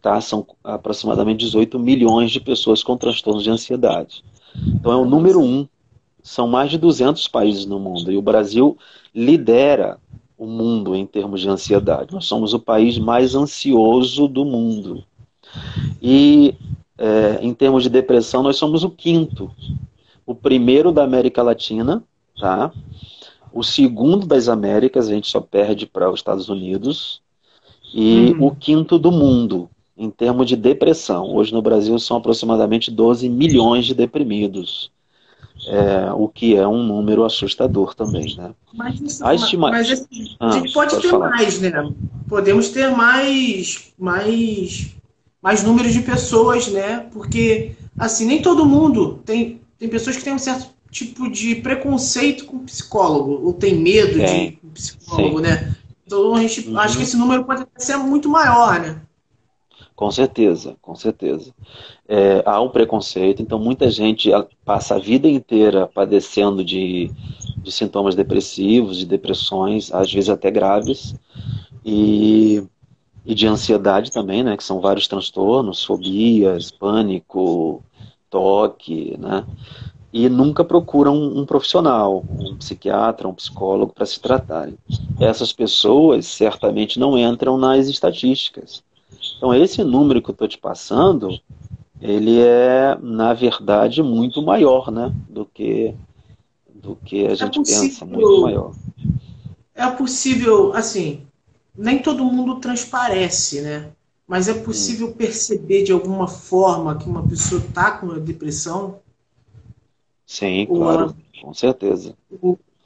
[0.00, 0.20] Tá?
[0.20, 4.24] São aproximadamente 18 milhões de pessoas com transtorno de ansiedade.
[4.56, 5.66] Então é o número um.
[6.22, 8.12] São mais de 200 países no mundo.
[8.12, 8.76] E o Brasil
[9.14, 9.98] lidera
[10.36, 12.12] o mundo em termos de ansiedade.
[12.12, 15.04] Nós somos o país mais ansioso do mundo.
[16.00, 16.54] E
[16.96, 19.50] é, em termos de depressão, nós somos o quinto.
[20.24, 22.02] O primeiro da América Latina,
[22.38, 22.72] tá?
[23.52, 27.20] O segundo das Américas, a gente só perde para os Estados Unidos.
[27.92, 28.46] E uhum.
[28.46, 31.34] o quinto do mundo, em termos de depressão.
[31.34, 34.90] Hoje no Brasil são aproximadamente 12 milhões de deprimidos.
[35.66, 38.54] É, o que é um número assustador também, né?
[38.72, 39.70] Mas, a, estima...
[39.70, 41.30] mas assim, ah, a gente pode, pode ter falar.
[41.30, 41.92] mais, né?
[42.26, 44.96] Podemos ter mais, mais,
[45.42, 47.06] mais números de pessoas, né?
[47.12, 52.46] Porque assim nem todo mundo tem tem pessoas que têm um certo tipo de preconceito
[52.46, 54.26] com psicólogo, ou tem medo é.
[54.26, 55.42] de psicólogo, Sim.
[55.42, 55.74] né?
[56.04, 56.78] Então a gente uhum.
[56.78, 59.00] acho que esse número pode ser muito maior, né?
[59.94, 61.54] Com certeza, com certeza.
[62.08, 64.30] É, há um preconceito, então muita gente
[64.64, 67.10] passa a vida inteira padecendo de,
[67.58, 71.14] de sintomas depressivos, de depressões, às vezes até graves,
[71.84, 72.64] e,
[73.26, 74.56] e de ansiedade também, né?
[74.56, 77.84] Que são vários transtornos, fobias, pânico,
[78.30, 79.44] toque, né?
[80.12, 84.76] E nunca procuram um, profissional, um psiquiatra, um psicólogo para se tratarem.
[85.20, 88.82] Essas pessoas certamente não entram nas estatísticas.
[89.36, 91.38] Então, esse número que eu estou te passando,
[92.00, 95.94] ele é, na verdade, muito maior né, do, que,
[96.74, 98.72] do que a é gente é possível, pensa, muito maior.
[99.74, 101.22] É possível, assim,
[101.76, 103.90] nem todo mundo transparece, né?
[104.26, 105.12] Mas é possível hum.
[105.12, 108.98] perceber de alguma forma que uma pessoa está com a depressão
[110.30, 111.12] Sim, claro,
[111.42, 112.14] com certeza.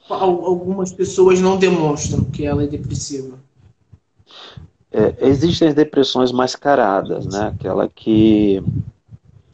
[0.09, 3.37] algumas pessoas não demonstram que ela é depressiva.
[4.91, 7.53] É, existem as depressões mascaradas, né?
[7.55, 8.63] Aquela que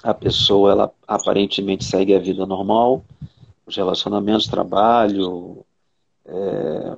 [0.01, 3.03] a pessoa ela aparentemente segue a vida normal,
[3.65, 5.57] os relacionamentos, trabalho,
[6.25, 6.95] é,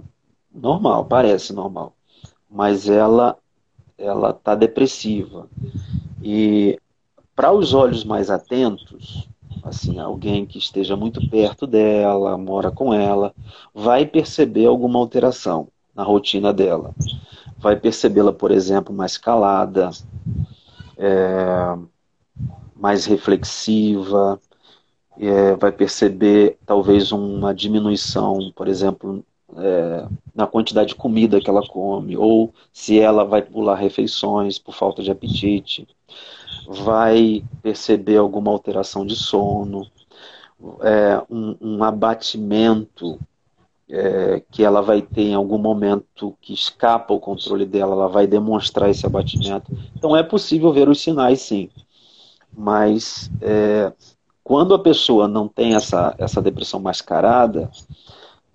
[0.53, 1.95] normal, parece normal,
[2.47, 3.35] mas ela
[3.97, 5.49] ela está depressiva
[6.21, 6.77] e
[7.35, 9.27] para os olhos mais atentos
[9.63, 13.33] assim, alguém que esteja muito perto dela, mora com ela,
[13.73, 16.93] vai perceber alguma alteração na rotina dela.
[17.57, 19.89] Vai percebê-la, por exemplo, mais calada,
[20.97, 21.77] é,
[22.75, 24.39] mais reflexiva,
[25.17, 29.23] é, vai perceber talvez uma diminuição, por exemplo,
[29.55, 34.73] é, na quantidade de comida que ela come, ou se ela vai pular refeições por
[34.73, 35.87] falta de apetite
[36.67, 39.87] vai perceber alguma alteração de sono,
[40.81, 43.19] é, um, um, abatimento
[43.89, 48.25] é, que ela vai ter em algum momento que escapa o controle dela, ela vai
[48.25, 49.71] demonstrar esse abatimento.
[49.95, 51.69] Então é possível ver os sinais, sim.
[52.55, 53.91] Mas é,
[54.43, 57.69] quando a pessoa não tem essa, essa depressão mascarada,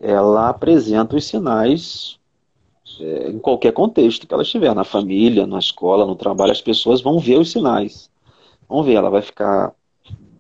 [0.01, 2.18] ela apresenta os sinais
[3.01, 7.01] é, em qualquer contexto que ela estiver, na família, na escola, no trabalho, as pessoas
[7.01, 8.11] vão ver os sinais.
[8.69, 9.73] Vão ver, ela vai ficar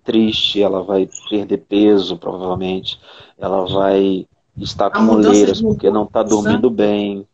[0.04, 2.98] triste, ela vai perder peso, provavelmente,
[3.38, 7.26] ela vai estar com moleiras porque não está dormindo bem.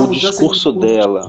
[0.00, 1.28] o discurso de dela.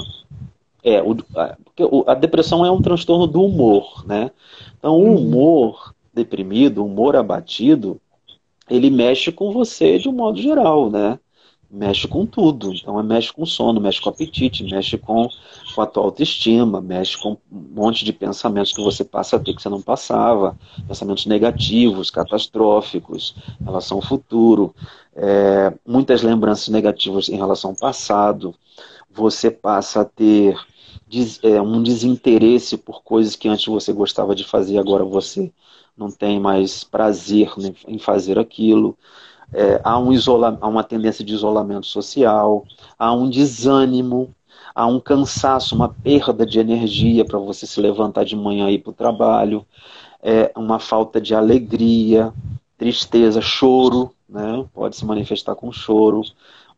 [0.83, 4.31] É, o, a, porque a depressão é um transtorno do humor, né?
[4.77, 5.17] Então, o uhum.
[5.17, 7.99] humor deprimido, o humor abatido,
[8.69, 11.19] ele mexe com você de um modo geral, né?
[11.75, 12.71] Mexe com tudo.
[12.71, 15.27] Então, é, mexe com sono, mexe com apetite, mexe com,
[15.73, 19.55] com a tua autoestima, mexe com um monte de pensamentos que você passa a ter
[19.55, 20.55] que você não passava,
[20.87, 24.75] pensamentos negativos, catastróficos, em relação ao futuro,
[25.15, 28.53] é, muitas lembranças negativas em relação ao passado.
[29.09, 30.55] Você passa a ter
[31.41, 35.51] é, um desinteresse por coisas que antes você gostava de fazer, agora você
[35.97, 37.51] não tem mais prazer
[37.87, 38.95] em fazer aquilo.
[39.53, 42.65] É, há, um isola, há uma tendência de isolamento social,
[42.97, 44.33] há um desânimo,
[44.73, 48.79] há um cansaço, uma perda de energia para você se levantar de manhã e ir
[48.79, 49.65] para o trabalho,
[50.21, 52.33] é, uma falta de alegria,
[52.77, 54.65] tristeza, choro, né?
[54.73, 56.23] pode se manifestar com choro,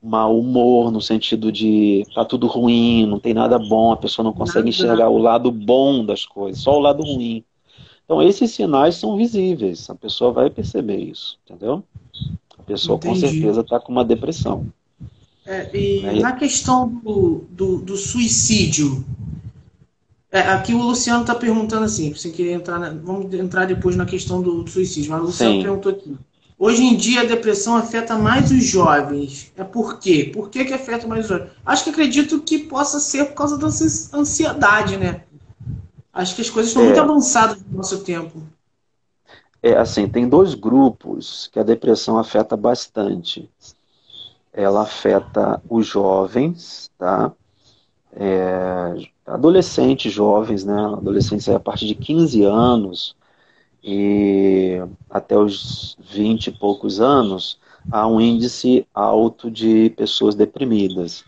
[0.02, 4.34] mau humor no sentido de tá tudo ruim, não tem nada bom, a pessoa não
[4.34, 7.44] consegue enxergar o lado bom das coisas, só o lado ruim.
[8.04, 11.84] Então, esses sinais são visíveis, a pessoa vai perceber isso, entendeu?
[12.58, 13.22] A pessoa Entendi.
[13.22, 14.68] com certeza está com uma depressão.
[15.46, 16.20] É, e né?
[16.20, 19.06] na questão do, do, do suicídio,
[20.32, 24.06] é, aqui o Luciano está perguntando assim, você querer entrar, na, vamos entrar depois na
[24.06, 25.62] questão do, do suicídio, mas o Luciano Sim.
[25.62, 26.15] perguntou aqui.
[26.58, 29.52] Hoje em dia a depressão afeta mais os jovens.
[29.58, 30.32] É por quê?
[30.34, 31.50] Por que, que afeta mais os jovens?
[31.65, 35.22] Acho que acredito que possa ser por causa da ansiedade, né?
[36.13, 36.86] Acho que as coisas estão é.
[36.86, 38.41] muito avançadas no nosso tempo.
[39.67, 43.49] É assim, tem dois grupos que a depressão afeta bastante.
[44.54, 47.34] Ela afeta os jovens, tá?
[48.13, 48.93] É,
[49.25, 50.75] adolescentes, jovens, né?
[50.75, 53.15] Adolescentes a partir de 15 anos
[53.84, 57.60] e até os 20 e poucos anos,
[57.91, 61.25] há um índice alto de pessoas deprimidas.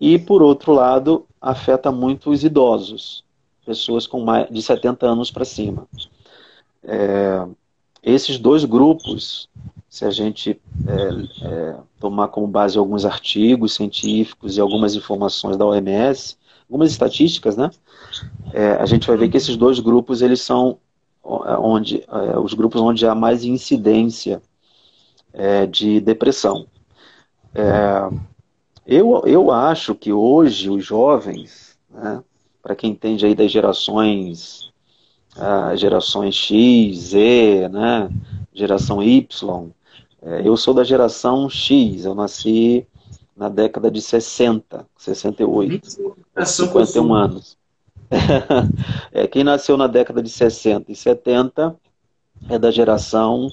[0.00, 3.24] E, por outro lado, afeta muito os idosos
[3.66, 5.88] pessoas com mais de 70 anos para cima.
[6.84, 7.46] É,
[8.02, 9.48] esses dois grupos,
[9.88, 15.66] se a gente é, é, tomar como base alguns artigos científicos e algumas informações da
[15.66, 16.36] OMS,
[16.68, 17.70] algumas estatísticas, né?
[18.52, 20.78] É, a gente vai ver que esses dois grupos eles são
[21.24, 24.40] é, onde é, os grupos onde há mais incidência
[25.70, 26.66] de depressão.
[28.84, 32.20] eu, eu acho que hoje os jovens, né,
[32.60, 34.72] para quem entende aí das gerações,
[35.36, 38.10] ah, gerações X, Z, né,
[38.52, 39.70] geração Y.
[40.22, 42.86] É, eu sou da geração X, eu nasci
[43.36, 45.88] na década de 60, 68,
[46.44, 47.56] 51 anos.
[49.12, 51.74] é, quem nasceu na década de 60 e 70
[52.48, 53.48] é da geração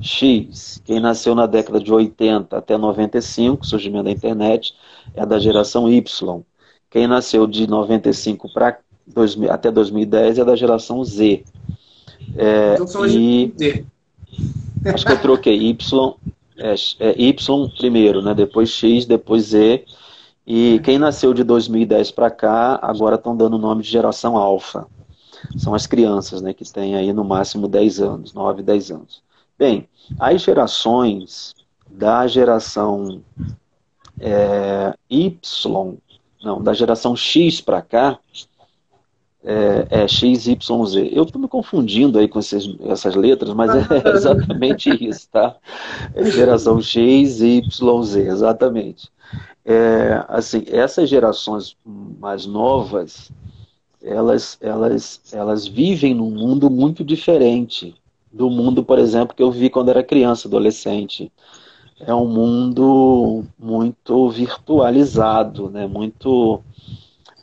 [0.00, 0.80] X.
[0.84, 4.74] Quem nasceu na década de 80 até 95, surgimento da internet,
[5.14, 6.42] é da geração Y.
[6.90, 8.78] Quem nasceu de 95 para
[9.50, 11.44] até 2010 é da geração Z.
[12.36, 13.84] É, então e Z.
[14.92, 16.14] acho que eu troquei Y,
[16.56, 18.34] é, é, Y primeiro, né?
[18.34, 19.84] Depois X, depois Z.
[20.46, 24.86] E quem nasceu de 2010 para cá, agora estão dando o nome de geração alfa.
[25.56, 26.52] São as crianças, né?
[26.52, 29.22] Que têm aí no máximo 10 anos, 9, 10 anos.
[29.58, 29.88] Bem,
[30.18, 31.54] as gerações
[31.88, 33.22] da geração
[34.18, 35.98] é, Y
[36.42, 38.18] não, da geração X para cá,
[39.44, 40.48] é, é XYZ.
[41.10, 43.82] Eu estou me confundindo aí com esses, essas letras, mas é
[44.14, 45.56] exatamente isso, tá?
[46.14, 49.10] É geração X, Y, Z, exatamente.
[49.64, 53.30] É, assim, essas gerações mais novas,
[54.02, 57.94] elas, elas, elas vivem num mundo muito diferente
[58.32, 61.30] do mundo, por exemplo, que eu vi quando era criança, adolescente
[62.06, 65.86] é um mundo muito virtualizado, né?
[65.86, 66.60] muito,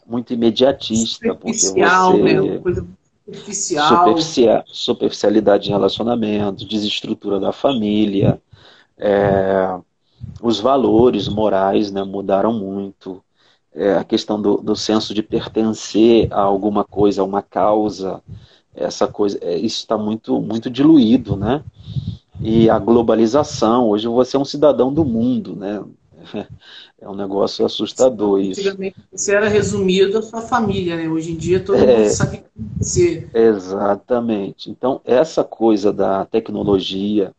[0.10, 1.28] muito imediatista.
[1.28, 2.42] Superficial, porque você...
[2.42, 2.58] né?
[2.60, 2.88] coisa
[3.26, 3.98] superficial.
[3.98, 8.42] Superficial, superficialidade de relacionamento, desestrutura da família,
[8.98, 9.78] é,
[10.42, 13.24] os valores morais né, mudaram muito.
[13.72, 18.20] É, a questão do, do senso de pertencer a alguma coisa, a uma causa,
[18.74, 21.64] essa coisa, é, isso está muito, muito diluído, né?
[22.42, 23.90] e a globalização.
[23.90, 25.84] Hoje você é um cidadão do mundo, né?
[27.02, 28.60] É um negócio assustador isso.
[28.60, 31.08] Antigamente você era resumido a sua família, né?
[31.08, 32.44] Hoje em dia todo é, mundo sabe
[32.78, 33.28] você.
[33.34, 34.70] Exatamente.
[34.70, 37.34] Então, essa coisa da tecnologia,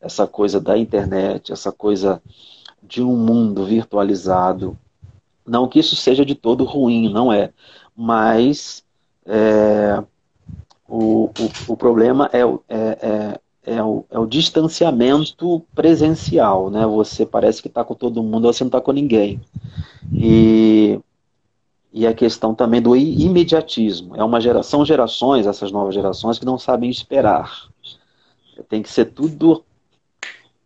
[0.00, 2.20] essa coisa da internet, essa coisa
[2.82, 4.76] de um mundo virtualizado,
[5.46, 7.52] Não que isso seja de todo ruim, não é.
[7.96, 8.84] Mas
[9.24, 10.02] é,
[10.88, 16.86] o, o, o, problema é, é, é, é, o, é o distanciamento presencial, né?
[16.86, 19.40] Você parece que está com todo mundo, você não está com ninguém.
[20.12, 21.00] E,
[21.92, 24.14] e a questão também do imediatismo.
[24.14, 27.68] É uma geração, gerações, essas novas gerações, que não sabem esperar.
[28.68, 29.64] Tem que ser tudo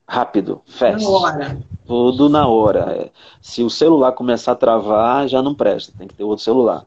[0.06, 1.02] rápido, fast.
[1.02, 1.58] Na hora.
[1.86, 3.10] Tudo na hora.
[3.40, 6.84] Se o celular começar a travar, já não presta, tem que ter outro celular.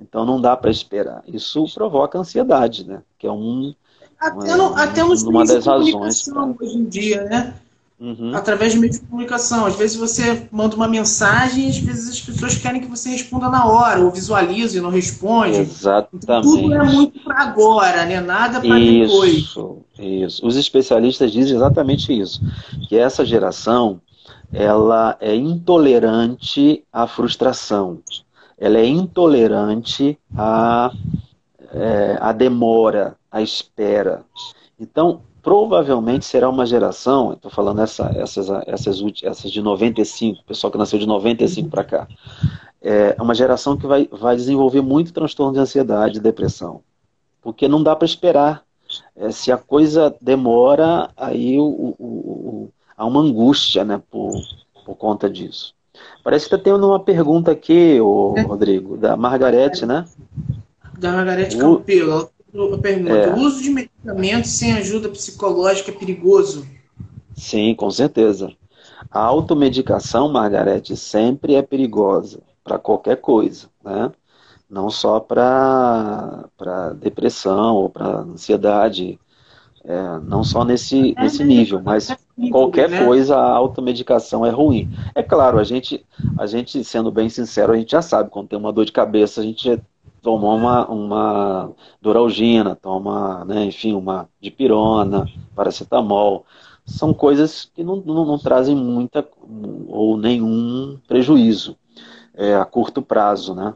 [0.00, 1.22] Então não dá para esperar.
[1.26, 3.02] Isso provoca ansiedade, né?
[3.18, 3.74] Que é um
[4.20, 6.28] até, no, até nos uma das razões.
[6.28, 7.54] Hoje em dia, né?
[8.00, 8.32] Uhum.
[8.32, 9.66] Através de meio de comunicação.
[9.66, 13.66] Às vezes você manda uma mensagem, às vezes as pessoas querem que você responda na
[13.66, 15.58] hora, ou visualize e não responde.
[15.58, 16.22] Exatamente.
[16.22, 18.20] Então, tudo é muito para agora, né?
[18.20, 19.34] Nada para depois.
[19.34, 20.46] Isso, isso.
[20.46, 22.40] Os especialistas dizem exatamente isso.
[22.88, 24.00] Que essa geração
[24.52, 27.98] ela é intolerante à frustração.
[28.56, 30.92] Ela é intolerante à,
[31.72, 34.24] é, à demora, à espera.
[34.78, 40.78] Então, provavelmente será uma geração, estou falando essa, essas, essas, essas de 95, pessoal que
[40.78, 42.08] nasceu de 95 para cá,
[42.80, 46.80] é uma geração que vai, vai desenvolver muito transtorno de ansiedade e depressão.
[47.42, 48.62] Porque não dá para esperar.
[49.16, 54.32] É, se a coisa demora, aí o, o, o, há uma angústia né, por,
[54.84, 55.74] por conta disso.
[56.22, 58.42] Parece que está tendo uma pergunta aqui, o é.
[58.42, 60.04] Rodrigo, da Margarete, né?
[60.98, 62.30] Da Margarete Campelo
[62.78, 63.34] pergunta: é.
[63.34, 66.66] o uso de medicamentos sem ajuda psicológica é perigoso?
[67.36, 68.52] Sim, com certeza.
[69.10, 74.10] A automedicação, Margarete, sempre é perigosa para qualquer coisa, né?
[74.68, 76.50] Não só para
[77.00, 79.18] depressão ou para ansiedade,
[79.84, 82.14] é, não só nesse, é, nesse nível, mas
[82.50, 83.04] qualquer né?
[83.06, 84.90] coisa, a automedicação é ruim.
[85.14, 86.04] É claro, a gente,
[86.38, 89.40] a gente, sendo bem sincero, a gente já sabe, quando tem uma dor de cabeça,
[89.40, 89.80] a gente
[90.28, 91.72] toma uma, uma
[92.02, 95.26] Doralgina, toma, né, enfim, uma dipirona,
[95.56, 96.44] paracetamol.
[96.84, 99.26] São coisas que não, não, não trazem muita
[99.88, 101.78] ou nenhum prejuízo
[102.34, 103.72] é, a curto prazo, né?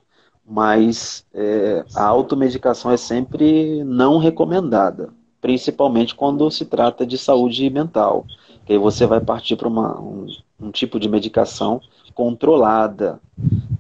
[0.47, 5.09] Mas é, a automedicação é sempre não recomendada,
[5.41, 8.27] principalmente quando se trata de saúde mental.
[8.67, 10.27] Que aí você vai partir para um,
[10.61, 11.81] um tipo de medicação
[12.15, 13.19] controlada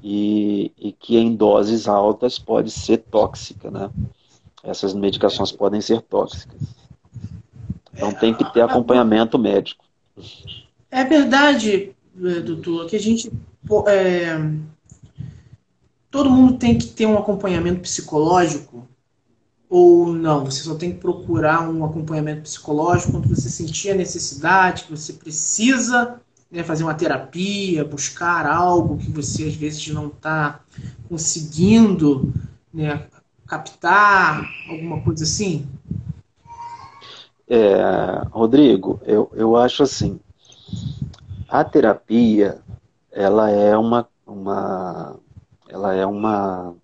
[0.02, 3.90] e, e, que em doses altas pode ser tóxica, né?
[4.64, 6.60] Essas medicações podem ser tóxicas.
[7.94, 9.84] Então tem que ter acompanhamento médico.
[10.90, 11.94] É verdade,
[12.44, 13.30] doutor, que a gente
[13.86, 14.36] é,
[16.10, 18.86] todo mundo tem que ter um acompanhamento psicológico
[19.68, 20.44] ou não?
[20.44, 25.14] Você só tem que procurar um acompanhamento psicológico quando você sentir a necessidade, que você
[25.14, 26.20] precisa
[26.52, 30.60] né, fazer uma terapia, buscar algo que você às vezes não está
[31.08, 32.30] conseguindo
[32.72, 33.06] né,
[33.46, 35.66] captar, alguma coisa assim?
[37.48, 37.76] É,
[38.30, 40.20] Rodrigo, eu, eu acho assim,
[41.48, 42.58] a terapia,
[43.10, 45.16] ela é uma, uma
[45.68, 46.74] ela é uma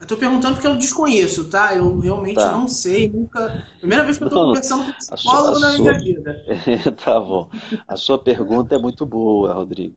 [0.00, 1.74] eu tô perguntando porque eu desconheço, tá?
[1.74, 2.52] Eu realmente tá.
[2.52, 3.66] não sei, nunca.
[3.78, 6.02] Primeira vez que eu tô não, conversando com psicólogo sua, na minha sua...
[6.02, 6.44] vida.
[7.04, 7.50] tá bom.
[7.86, 9.96] A sua pergunta é muito boa, Rodrigo.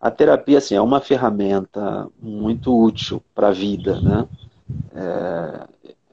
[0.00, 4.26] A terapia, assim, é uma ferramenta muito útil para a vida, né?
[4.94, 5.66] É,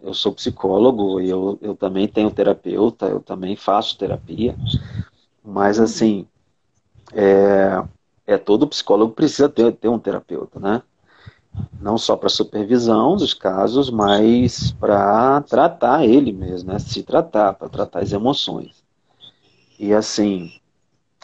[0.03, 4.55] eu sou psicólogo e eu, eu também tenho terapeuta, eu também faço terapia,
[5.43, 6.27] mas, assim,
[7.13, 7.83] é,
[8.27, 10.83] é todo psicólogo precisa ter, ter um terapeuta, né?
[11.83, 16.79] Não só para supervisão dos casos, mas para tratar ele mesmo, né?
[16.79, 18.83] se tratar, para tratar as emoções.
[19.77, 20.51] E assim,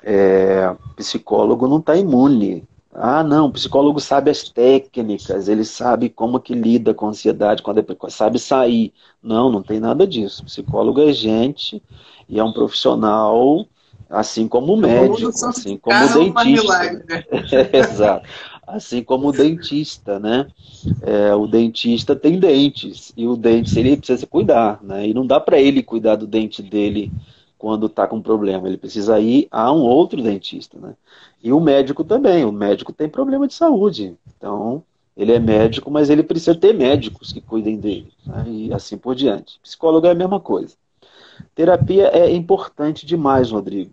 [0.04, 2.68] é, psicólogo não está imune.
[2.92, 7.62] Ah, não, o psicólogo sabe as técnicas, ele sabe como que lida com a ansiedade,
[7.62, 8.92] com a depressão, sabe sair.
[9.24, 10.42] Não, não tem nada disso.
[10.42, 11.82] O psicólogo é gente
[12.28, 13.66] e é um profissional
[14.10, 16.94] assim como o médico, assim como o dentista.
[17.08, 17.24] Né?
[17.72, 18.28] Exato
[18.70, 20.48] assim como o dentista, né?
[21.02, 25.08] É, o dentista tem dentes e o dente ele precisa cuidar, né?
[25.08, 27.12] E não dá para ele cuidar do dente dele
[27.58, 28.68] quando está com problema.
[28.68, 30.96] Ele precisa ir a um outro dentista, né?
[31.44, 32.46] E o médico também.
[32.46, 34.84] O médico tem problema de saúde, então
[35.16, 38.46] ele é médico, mas ele precisa ter médicos que cuidem dele, né?
[38.48, 39.60] e assim por diante.
[39.62, 40.76] Psicólogo é a mesma coisa.
[41.54, 43.92] Terapia é importante demais, Rodrigo.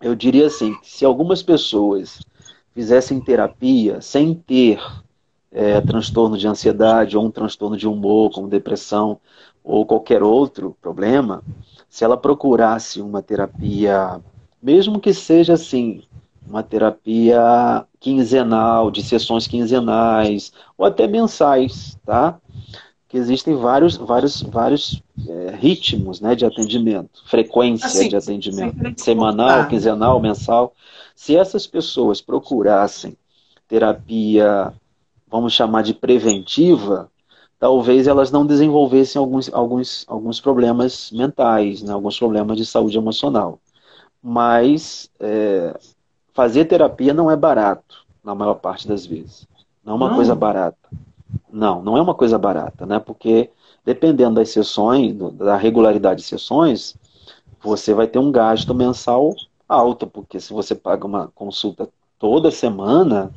[0.00, 2.20] Eu diria assim, se algumas pessoas
[2.74, 4.80] fizessem terapia sem ter
[5.52, 9.18] é, transtorno de ansiedade ou um transtorno de humor, como depressão
[9.62, 11.42] ou qualquer outro problema,
[11.88, 14.20] se ela procurasse uma terapia,
[14.62, 16.02] mesmo que seja assim,
[16.46, 22.38] uma terapia quinzenal, de sessões quinzenais, ou até mensais, tá?
[23.08, 29.66] Que existem vários, vários, vários é, ritmos né, de atendimento, frequência assim, de atendimento, semanal,
[29.68, 30.72] quinzenal, mensal.
[31.20, 33.14] Se essas pessoas procurassem
[33.68, 34.72] terapia,
[35.28, 37.10] vamos chamar de preventiva,
[37.58, 43.58] talvez elas não desenvolvessem alguns, alguns, alguns problemas mentais, né, alguns problemas de saúde emocional.
[44.22, 45.78] Mas é,
[46.32, 49.46] fazer terapia não é barato, na maior parte das vezes.
[49.84, 50.16] Não é uma não.
[50.16, 50.88] coisa barata.
[51.52, 52.98] Não, não é uma coisa barata, né?
[52.98, 53.50] Porque
[53.84, 56.96] dependendo das sessões, da regularidade de sessões,
[57.62, 59.34] você vai ter um gasto mensal
[59.70, 63.30] alto, porque se você paga uma consulta toda semana,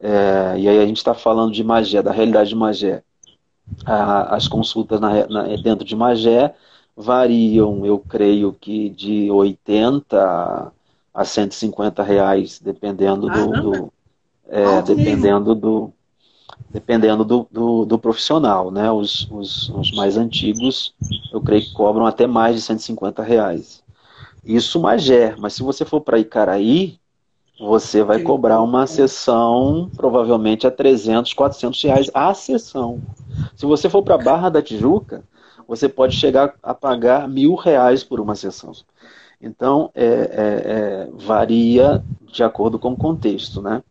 [0.00, 3.02] é, e aí a gente está falando de Magé, da realidade de Magé,
[3.84, 6.54] a, as consultas na, na, dentro de Magé
[6.96, 10.72] variam, eu creio que de 80
[11.12, 13.92] a 150 reais, dependendo do, do
[14.48, 15.92] é, dependendo do
[16.70, 18.90] dependendo do, do, do, profissional, né?
[18.90, 20.94] Os, os, os, mais antigos,
[21.32, 23.82] eu creio que cobram até mais de 150 reais.
[24.46, 26.98] Isso Magé, mas se você for para Icaraí,
[27.58, 33.00] você vai cobrar uma sessão provavelmente a 300, 400 reais a sessão.
[33.56, 35.24] Se você for para Barra da Tijuca,
[35.66, 38.72] você pode chegar a pagar mil reais por uma sessão.
[39.40, 43.82] Então, é, é, é, varia de acordo com o contexto, né?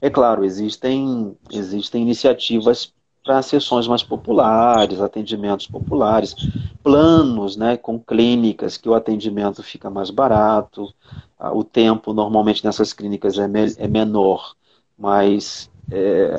[0.00, 2.92] É claro, existem, existem iniciativas
[3.24, 6.34] para sessões mais populares, atendimentos populares,
[6.82, 10.92] planos né, com clínicas que o atendimento fica mais barato,
[11.38, 14.54] o tempo normalmente nessas clínicas é, me, é menor,
[14.98, 16.36] mas é,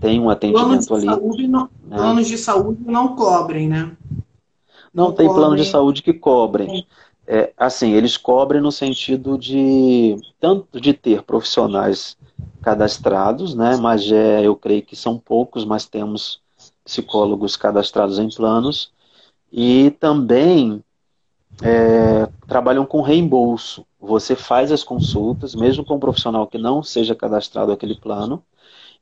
[0.00, 1.48] tem um atendimento planos ali.
[1.48, 1.96] Não, né?
[1.96, 3.96] Planos de saúde não cobrem, né?
[4.92, 5.44] Não, não tem cobrem.
[5.44, 6.86] plano de saúde que cobrem.
[7.26, 12.16] É, assim, eles cobrem no sentido de tanto de ter profissionais
[12.62, 13.76] cadastrados, né?
[13.76, 16.40] Mas é, eu creio que são poucos, mas temos
[16.84, 18.92] psicólogos cadastrados em planos
[19.52, 20.82] e também
[21.62, 23.84] é, trabalham com reembolso.
[24.00, 28.42] Você faz as consultas, mesmo com um profissional que não seja cadastrado aquele plano,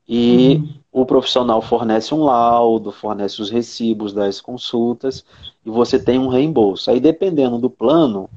[0.09, 1.03] e uhum.
[1.03, 5.25] o profissional fornece um laudo, fornece os recibos das consultas
[5.65, 6.91] e você tem um reembolso.
[6.91, 8.29] Aí, dependendo do plano,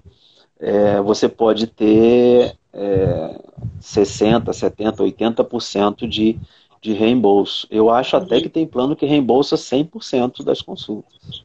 [0.59, 3.39] é, você pode ter é,
[3.81, 6.39] 60%, 70%, 80% de,
[6.81, 7.67] de reembolso.
[7.69, 11.43] Eu acho até que tem plano que reembolsa 100% das consultas.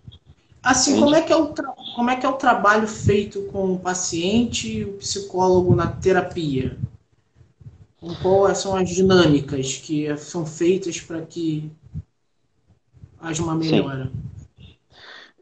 [0.62, 1.55] Assim, como é, que é o
[1.95, 6.76] como é que é o trabalho feito com o paciente e o psicólogo na terapia?
[8.22, 11.70] Quais são as dinâmicas que são feitas para que
[13.20, 14.11] haja uma melhora?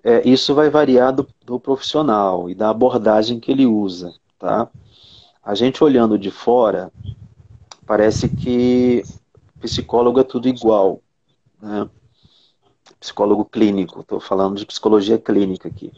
[0.02, 4.68] É, isso vai variar do, do profissional e da abordagem que ele usa, tá?
[5.46, 6.90] A gente olhando de fora,
[7.86, 9.04] parece que
[9.60, 11.00] psicólogo é tudo igual,
[11.62, 11.88] né?
[12.98, 15.92] Psicólogo clínico, estou falando de psicologia clínica aqui.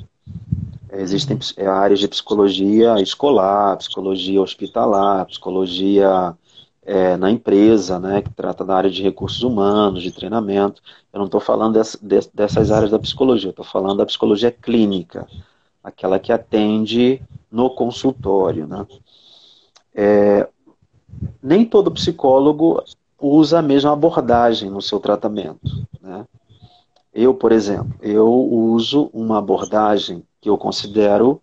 [0.92, 6.36] Existem é, áreas de psicologia escolar, psicologia hospitalar, psicologia
[6.82, 10.82] é, na empresa, né, que trata da área de recursos humanos, de treinamento.
[11.10, 11.98] Eu não estou falando dessa,
[12.34, 15.26] dessas áreas da psicologia, estou falando da psicologia clínica,
[15.82, 18.66] aquela que atende no consultório.
[18.66, 18.86] Né?
[20.00, 20.48] É,
[21.42, 22.80] nem todo psicólogo
[23.20, 25.84] usa a mesma abordagem no seu tratamento.
[26.00, 26.24] Né?
[27.12, 31.42] Eu, por exemplo, eu uso uma abordagem que eu considero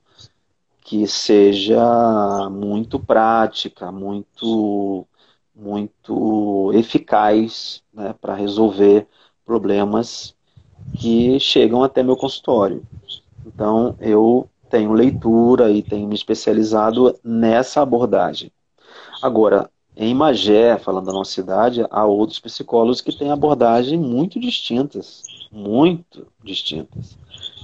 [0.79, 5.05] que seja muito prática, muito
[5.53, 9.05] muito eficaz né, para resolver
[9.45, 10.33] problemas
[10.97, 12.83] que chegam até meu consultório.
[13.45, 18.51] Então, eu tenho leitura e tenho me especializado nessa abordagem.
[19.23, 25.23] Agora, em Magé, falando da nossa cidade, há outros psicólogos que têm abordagens muito distintas,
[25.49, 27.17] muito distintas.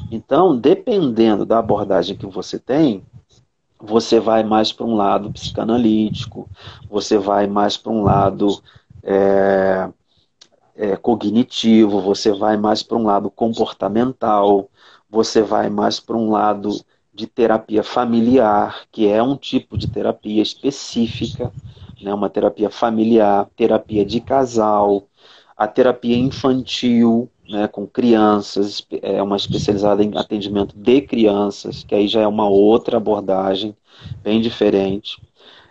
[0.09, 3.03] Então, dependendo da abordagem que você tem,
[3.77, 6.47] você vai mais para um lado psicanalítico,
[6.89, 8.63] você vai mais para um lado
[9.03, 9.89] é,
[10.77, 14.69] é, cognitivo, você vai mais para um lado comportamental,
[15.09, 16.71] você vai mais para um lado
[17.13, 21.51] de terapia familiar, que é um tipo de terapia específica,
[22.01, 25.03] né, uma terapia familiar, terapia de casal,
[25.57, 32.07] a terapia infantil, né, com crianças, é uma especializada em atendimento de crianças, que aí
[32.07, 33.75] já é uma outra abordagem
[34.23, 35.21] bem diferente.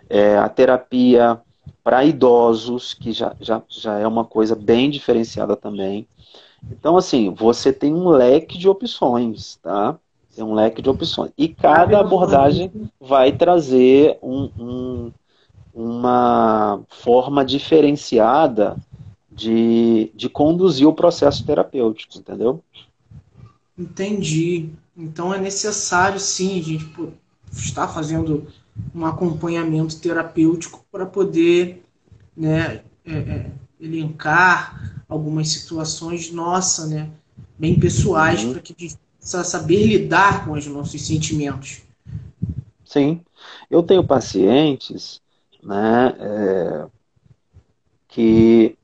[0.08, 1.40] É, a terapia
[1.82, 6.06] para idosos, que já, já, já é uma coisa bem diferenciada também.
[6.70, 9.98] Então, assim, você tem um leque de opções, tá?
[10.34, 11.32] Tem um leque de opções.
[11.36, 12.70] E cada abordagem
[13.00, 15.12] vai trazer um, um
[15.72, 18.76] uma forma diferenciada
[19.30, 22.62] de, de conduzir o processo terapêutico, entendeu?
[23.78, 24.70] Entendi.
[24.96, 26.92] Então é necessário, sim, a gente
[27.52, 28.46] estar fazendo
[28.94, 31.82] um acompanhamento terapêutico para poder
[32.36, 33.50] né, é, é,
[33.80, 37.10] elencar algumas situações nossa, né,
[37.58, 38.52] bem pessoais, uhum.
[38.52, 41.82] para que a gente saber lidar com os nossos sentimentos.
[42.84, 43.20] Sim.
[43.70, 45.20] Eu tenho pacientes
[45.62, 46.86] né, é,
[48.08, 48.76] que,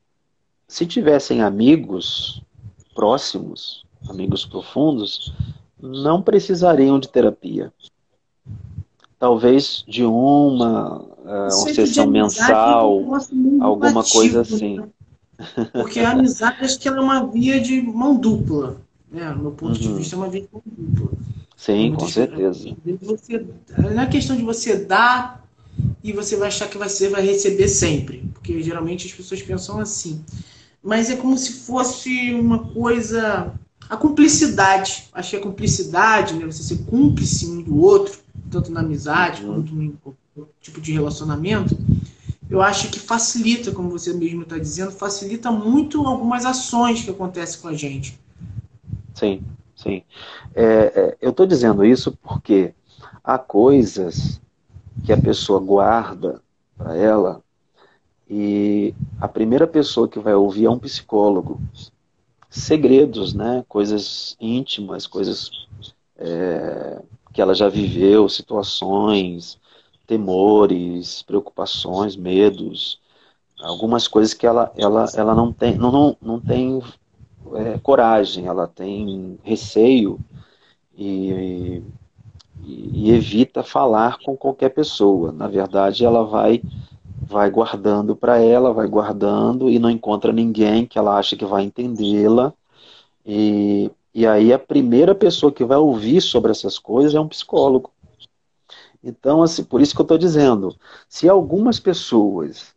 [0.68, 2.42] se tivessem amigos
[2.94, 5.34] próximos, amigos profundos,
[5.80, 7.72] não precisariam de terapia.
[9.18, 13.02] Talvez de uma, uh, uma sessão mensal,
[13.60, 14.78] alguma coisa assim.
[14.78, 14.88] Né?
[15.72, 18.76] Porque a amizade acho que ela é uma via de mão dupla.
[19.10, 19.30] Né?
[19.30, 19.80] No meu ponto uhum.
[19.80, 21.18] de vista, é uma mão dupla.
[21.56, 22.76] Sim, com certeza.
[23.02, 23.46] Você,
[23.78, 25.46] não é questão de você dar
[26.04, 28.28] e você vai achar que você vai receber sempre.
[28.34, 30.22] Porque geralmente as pessoas pensam assim.
[30.82, 33.52] Mas é como se fosse uma coisa.
[33.88, 35.04] A cumplicidade.
[35.12, 36.44] Acho que a cumplicidade, né?
[36.44, 38.18] você ser cúmplice um do outro,
[38.50, 39.62] tanto na amizade uhum.
[39.62, 41.76] quanto no tipo de relacionamento,
[42.48, 47.60] eu acho que facilita, como você mesmo está dizendo, facilita muito algumas ações que acontecem
[47.60, 48.18] com a gente.
[49.16, 49.42] Sim,
[49.74, 50.02] sim.
[50.54, 52.74] É, é, eu estou dizendo isso porque
[53.24, 54.38] há coisas
[55.06, 56.42] que a pessoa guarda
[56.76, 57.42] para ela
[58.28, 61.58] e a primeira pessoa que vai ouvir é um psicólogo.
[62.50, 63.64] Segredos, né?
[63.66, 65.50] Coisas íntimas, coisas
[66.18, 67.00] é,
[67.32, 69.58] que ela já viveu, situações,
[70.06, 73.00] temores, preocupações, medos,
[73.60, 76.82] algumas coisas que ela, ela, ela não tem, não, não, não tem
[77.54, 80.18] é, coragem, ela tem receio
[80.96, 81.82] e,
[82.62, 85.32] e, e, evita falar com qualquer pessoa.
[85.32, 86.62] Na verdade, ela vai
[87.28, 91.64] vai guardando para ela, vai guardando e não encontra ninguém que ela acha que vai
[91.64, 92.52] entendê-la.
[93.24, 97.90] E, e aí a primeira pessoa que vai ouvir sobre essas coisas é um psicólogo.
[99.02, 100.76] Então, assim, por isso que eu estou dizendo,
[101.08, 102.74] se algumas pessoas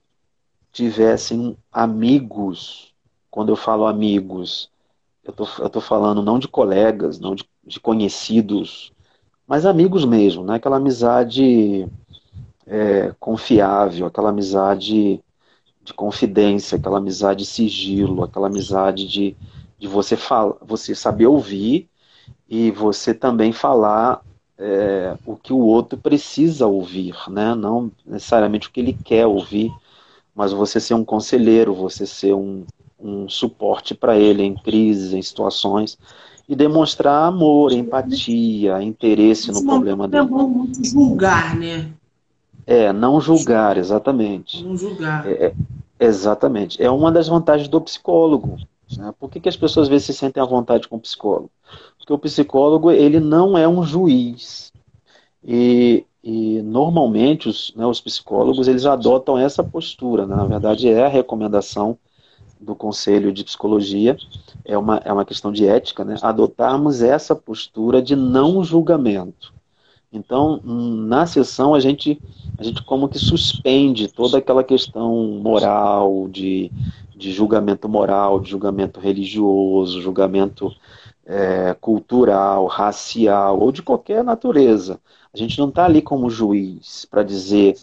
[0.71, 2.93] tivessem amigos,
[3.29, 4.69] quando eu falo amigos,
[5.23, 8.91] eu tô, estou falando não de colegas, não de, de, conhecidos,
[9.47, 10.55] mas amigos mesmo, né?
[10.55, 11.87] aquela amizade
[12.65, 15.23] é, confiável, aquela amizade
[15.83, 19.35] de confidência, aquela amizade de sigilo, aquela amizade de,
[19.77, 21.89] de você, fala, você saber ouvir
[22.47, 24.21] e você também falar
[24.57, 27.55] é, o que o outro precisa ouvir, né?
[27.55, 29.71] não necessariamente o que ele quer ouvir,
[30.35, 32.65] mas você ser um conselheiro, você ser um,
[32.99, 35.97] um suporte para ele em crises, em situações,
[36.47, 40.23] e demonstrar amor, empatia, interesse no problema dele.
[40.23, 41.91] É bom muito julgar, né?
[42.65, 44.63] É, não julgar, exatamente.
[44.63, 45.27] Não julgar.
[45.27, 45.53] É, é,
[45.99, 46.81] exatamente.
[46.81, 48.57] É uma das vantagens do psicólogo.
[48.97, 49.13] Né?
[49.19, 51.51] Por que, que as pessoas às vezes se sentem à vontade com o psicólogo?
[51.97, 54.71] Porque o psicólogo ele não é um juiz.
[55.43, 60.25] E, e normalmente os, né, os psicólogos eles adotam essa postura.
[60.25, 60.35] Né?
[60.35, 61.97] Na verdade, é a recomendação
[62.59, 64.17] do Conselho de Psicologia,
[64.65, 66.15] é uma, é uma questão de ética, né?
[66.21, 69.53] adotarmos essa postura de não julgamento.
[70.11, 72.19] Então, na sessão, a gente,
[72.57, 76.71] a gente como que suspende toda aquela questão moral, de,
[77.15, 80.73] de julgamento moral, de julgamento religioso, julgamento
[81.25, 84.99] é, cultural, racial ou de qualquer natureza.
[85.31, 87.77] A gente não está ali como juiz para dizer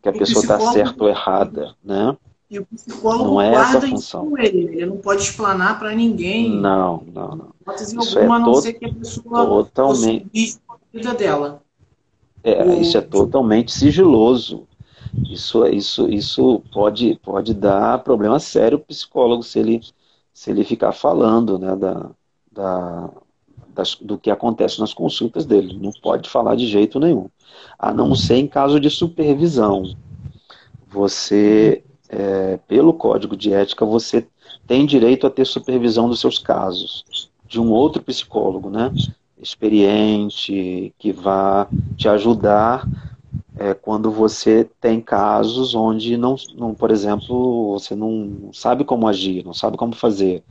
[0.00, 2.16] que a pessoa está certa ou errada, né?
[2.48, 4.58] E o psicólogo não é guarda isso ele.
[4.58, 6.50] Ele não pode explanar para ninguém.
[6.50, 7.74] Não, não, não.
[7.74, 11.62] Isso alguma, é a não ser que a pessoa totalmente a vida dela.
[12.44, 12.80] É, o...
[12.80, 14.66] Isso é totalmente sigiloso.
[15.28, 19.80] Isso, isso, isso pode, pode dar problema sério para o psicólogo se ele,
[20.32, 22.10] se ele ficar falando né, da,
[22.52, 23.10] da,
[23.74, 25.78] das, do que acontece nas consultas dele.
[25.80, 27.28] Não pode falar de jeito nenhum.
[27.78, 29.96] A não ser em caso de supervisão.
[30.88, 34.26] Você, é, pelo código de ética, você
[34.66, 37.04] tem direito a ter supervisão dos seus casos.
[37.46, 38.92] De um outro psicólogo, né?
[39.40, 42.86] Experiente, que vá te ajudar
[43.56, 49.44] é, quando você tem casos onde, não, não, por exemplo, você não sabe como agir,
[49.44, 50.42] não sabe como fazer.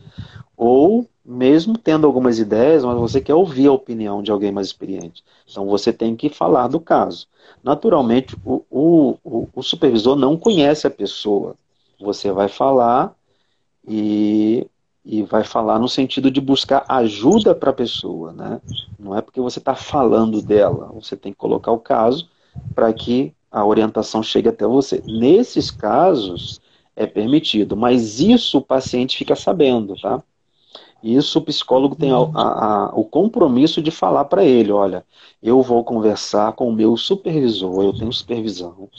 [0.57, 5.23] Ou mesmo tendo algumas ideias, mas você quer ouvir a opinião de alguém mais experiente.
[5.49, 7.27] Então você tem que falar do caso.
[7.63, 11.55] Naturalmente, o, o, o supervisor não conhece a pessoa.
[11.99, 13.15] Você vai falar
[13.87, 14.67] e,
[15.03, 18.31] e vai falar no sentido de buscar ajuda para a pessoa.
[18.31, 18.61] Né?
[18.99, 20.91] Não é porque você está falando dela.
[20.93, 22.29] Você tem que colocar o caso
[22.75, 25.01] para que a orientação chegue até você.
[25.07, 26.61] Nesses casos,
[26.95, 30.23] é permitido, mas isso o paciente fica sabendo, tá?
[31.05, 35.05] Isso o psicólogo tem a, a, a, o compromisso de falar para ele, olha,
[35.41, 38.89] eu vou conversar com o meu supervisor, eu tenho supervisão,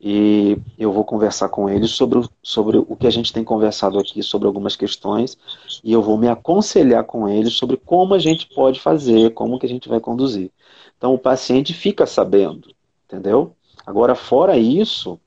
[0.00, 4.22] e eu vou conversar com ele sobre, sobre o que a gente tem conversado aqui,
[4.22, 5.36] sobre algumas questões,
[5.82, 9.66] e eu vou me aconselhar com ele sobre como a gente pode fazer, como que
[9.66, 10.52] a gente vai conduzir.
[10.96, 12.70] Então o paciente fica sabendo,
[13.06, 13.56] entendeu?
[13.84, 15.18] Agora, fora isso,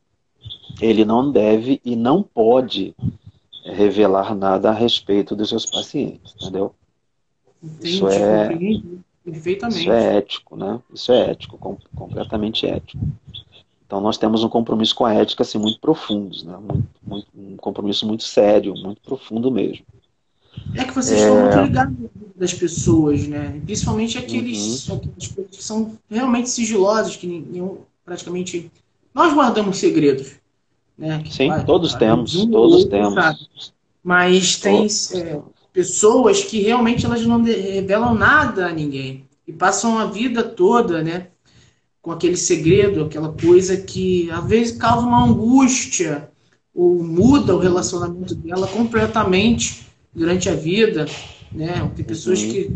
[0.80, 2.96] ele não deve e não pode
[3.64, 6.74] revelar nada a respeito dos seus pacientes, entendeu?
[7.62, 8.50] Entendi, isso é
[9.24, 9.82] perfeitamente.
[9.82, 10.80] Isso é ético, né?
[10.94, 13.04] Isso é ético, com, completamente ético.
[13.86, 16.58] Então nós temos um compromisso com a ética assim muito profundo, né?
[16.58, 19.86] Muito, muito, um compromisso muito sério, muito profundo mesmo.
[20.76, 21.24] É que vocês é...
[21.24, 21.96] estão muito ligados
[22.36, 23.60] das pessoas, né?
[23.66, 24.98] Principalmente aqueles, uhum.
[24.98, 28.72] aqueles que são realmente sigilosos, que nenhum, praticamente
[29.14, 30.39] nós guardamos segredos.
[31.00, 31.24] Né?
[31.30, 33.14] Sim, todos temos, todos temos.
[33.14, 33.40] Sabe?
[34.04, 34.86] Mas tem
[35.16, 35.40] é,
[35.72, 41.28] pessoas que realmente elas não revelam nada a ninguém e passam a vida toda, né?
[42.02, 46.30] Com aquele segredo, aquela coisa que às vezes causa uma angústia
[46.76, 51.06] ou muda o relacionamento dela completamente durante a vida,
[51.50, 51.90] né?
[51.96, 52.50] Tem pessoas uhum.
[52.50, 52.72] que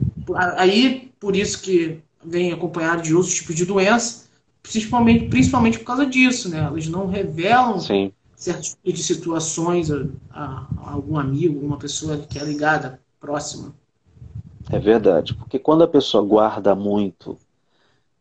[0.55, 4.22] aí por isso que vem acompanhado de outros tipos de doença
[4.63, 6.59] principalmente, principalmente por causa disso, né?
[6.59, 8.11] Elas não revelam Sim.
[8.35, 13.75] certos tipos de situações a, a, a, algum amigo, alguma pessoa que é ligada, próxima.
[14.69, 17.37] É verdade, porque quando a pessoa guarda muito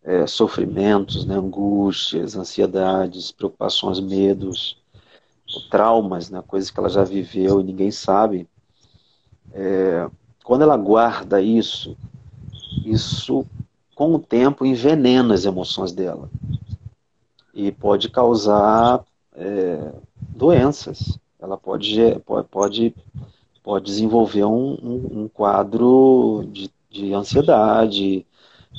[0.02, 4.76] é, sofrimentos, né, angústias, ansiedades, preocupações, medos,
[5.70, 8.48] traumas, né, coisas que ela já viveu e ninguém sabe,
[9.52, 10.08] é,
[10.42, 11.96] quando ela guarda isso,
[12.84, 13.46] isso
[13.94, 16.28] com o tempo, envenena as emoções dela.
[17.54, 21.18] E pode causar é, doenças.
[21.40, 22.20] Ela pode,
[22.50, 22.94] pode,
[23.62, 28.26] pode desenvolver um, um, um quadro de, de, ansiedade,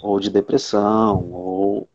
[0.01, 1.87] ou de depressão, ou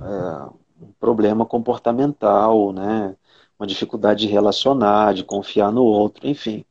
[0.00, 3.16] é, um problema comportamental, né?
[3.58, 6.64] uma dificuldade de relacionar, de confiar no outro, enfim.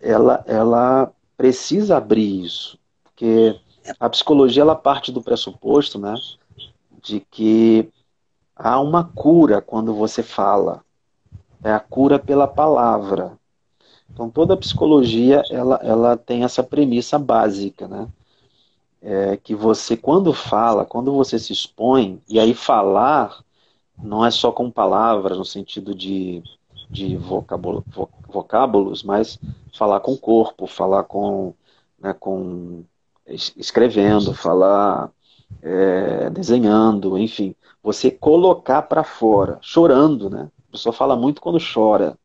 [0.00, 3.58] Ela, ela precisa abrir isso, porque
[3.98, 6.14] a psicologia ela parte do pressuposto, né,
[7.02, 7.88] de que
[8.56, 10.82] há uma cura quando você fala.
[11.62, 13.38] É a cura pela palavra.
[14.10, 18.08] Então toda a psicologia ela, ela tem essa premissa básica, né?
[19.02, 23.42] É que você quando fala, quando você se expõe, e aí falar
[23.98, 26.42] não é só com palavras no sentido de,
[26.90, 27.84] de vocábulo,
[28.28, 29.38] vocábulos, mas
[29.72, 31.54] falar com o corpo, falar com,
[31.98, 32.84] né, com
[33.28, 35.10] escrevendo, falar,
[35.62, 40.48] é, desenhando, enfim, você colocar para fora, chorando, né?
[40.68, 42.16] A pessoa fala muito quando chora,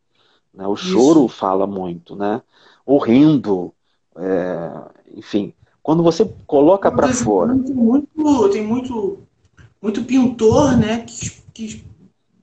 [0.53, 0.67] né?
[0.67, 1.35] O choro Isso.
[1.35, 2.41] fala muito, né?
[2.85, 3.73] Ou rindo,
[4.15, 4.71] é,
[5.15, 7.53] enfim, quando você coloca para fora.
[7.53, 9.19] Muito, muito, tem muito,
[9.81, 10.99] muito pintor, né?
[10.99, 11.85] Que, que...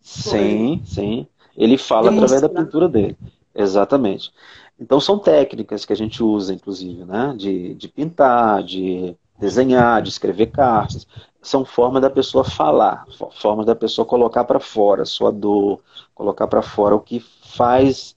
[0.00, 1.26] Sim, sim.
[1.56, 3.16] Ele fala através da pintura dele.
[3.54, 4.30] Exatamente.
[4.78, 7.34] Então são técnicas que a gente usa, inclusive, né?
[7.36, 11.06] de, de pintar, de desenhar, de escrever cartas.
[11.40, 13.06] São formas da pessoa falar,
[13.40, 15.80] formas da pessoa colocar para fora a sua dor,
[16.14, 18.16] colocar para fora o que faz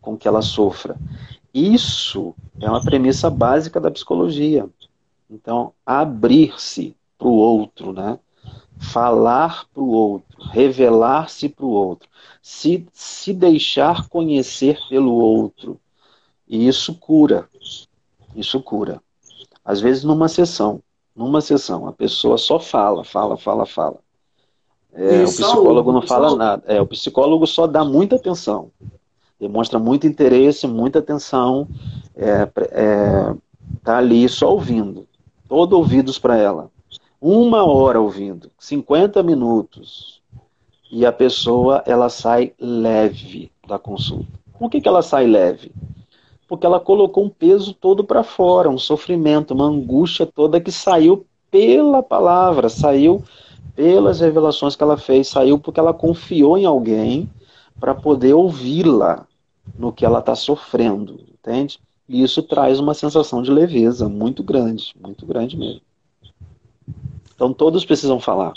[0.00, 0.96] com que ela sofra.
[1.52, 4.68] Isso é uma premissa básica da psicologia.
[5.28, 8.18] Então, abrir-se para o outro, né?
[8.78, 12.08] falar para o outro, revelar-se para o outro,
[12.40, 15.80] se, se deixar conhecer pelo outro,
[16.48, 17.48] e isso cura.
[18.34, 19.00] Isso cura.
[19.64, 20.80] Às vezes numa sessão,
[21.14, 23.98] numa sessão, a pessoa só fala, fala, fala, fala.
[24.92, 26.62] É, o psicólogo não fala nada.
[26.66, 28.70] É, o psicólogo só dá muita atenção.
[29.38, 31.68] Demonstra muito interesse, muita atenção.
[32.16, 33.34] É, é,
[33.84, 35.06] tá ali só ouvindo.
[35.48, 36.70] Todo ouvidos para ela.
[37.20, 40.20] Uma hora ouvindo, 50 minutos.
[40.90, 44.38] E a pessoa, ela sai leve da consulta.
[44.58, 45.70] Por que, que ela sai leve?
[46.48, 51.26] Porque ela colocou um peso todo para fora, um sofrimento, uma angústia toda que saiu
[51.50, 53.22] pela palavra, saiu
[53.76, 57.28] pelas revelações que ela fez, saiu porque ela confiou em alguém
[57.78, 59.26] para poder ouvi-la
[59.78, 61.78] no que ela está sofrendo, entende?
[62.08, 65.82] E isso traz uma sensação de leveza muito grande, muito grande mesmo.
[67.34, 68.52] Então todos precisam falar.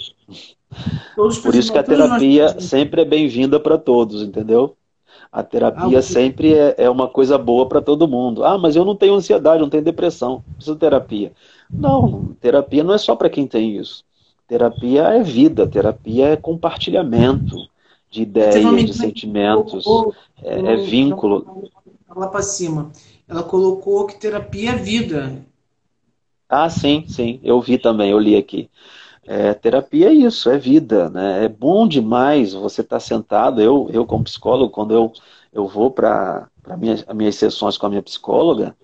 [1.15, 4.75] Todos Por isso que a terapia sempre é bem-vinda para todos, entendeu?
[5.31, 8.43] A terapia ah, sempre é, é, uma coisa boa para todo mundo.
[8.43, 11.31] Ah, mas eu não tenho ansiedade, não tenho depressão, preciso de terapia.
[11.71, 14.03] Não, terapia não é só para quem tem isso.
[14.45, 17.55] terapia é vida, terapia é compartilhamento
[18.09, 19.85] de ideias, de sentimentos,
[20.43, 21.63] é, é vínculo.
[22.13, 22.91] Lá para cima,
[23.25, 25.45] ela colocou que terapia é vida.
[26.49, 28.69] Ah, sim, sim, eu vi também, eu li aqui.
[29.25, 31.45] É, terapia é isso, é vida, né?
[31.45, 33.61] É bom demais você estar tá sentado.
[33.61, 35.13] Eu, eu como psicólogo, quando eu,
[35.53, 38.75] eu vou para minha, as minhas sessões com a minha psicóloga,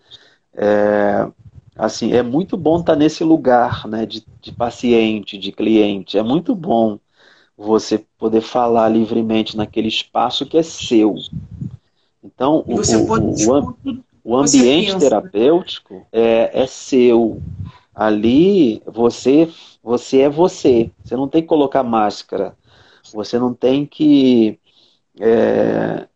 [0.54, 1.28] é,
[1.76, 4.06] assim, é muito bom estar tá nesse lugar, né?
[4.06, 6.18] De, de paciente, de cliente.
[6.18, 7.00] É muito bom
[7.58, 11.16] você poder falar livremente naquele espaço que é seu.
[12.24, 15.00] Então, o, o, o, o, ambiente pensa, né?
[15.00, 17.42] terapêutico é, é seu.
[17.98, 19.50] Ali você
[19.84, 20.92] você é você.
[21.04, 22.58] Você não tem que colocar máscara.
[23.14, 24.60] Você não tem que
[25.20, 26.08] é,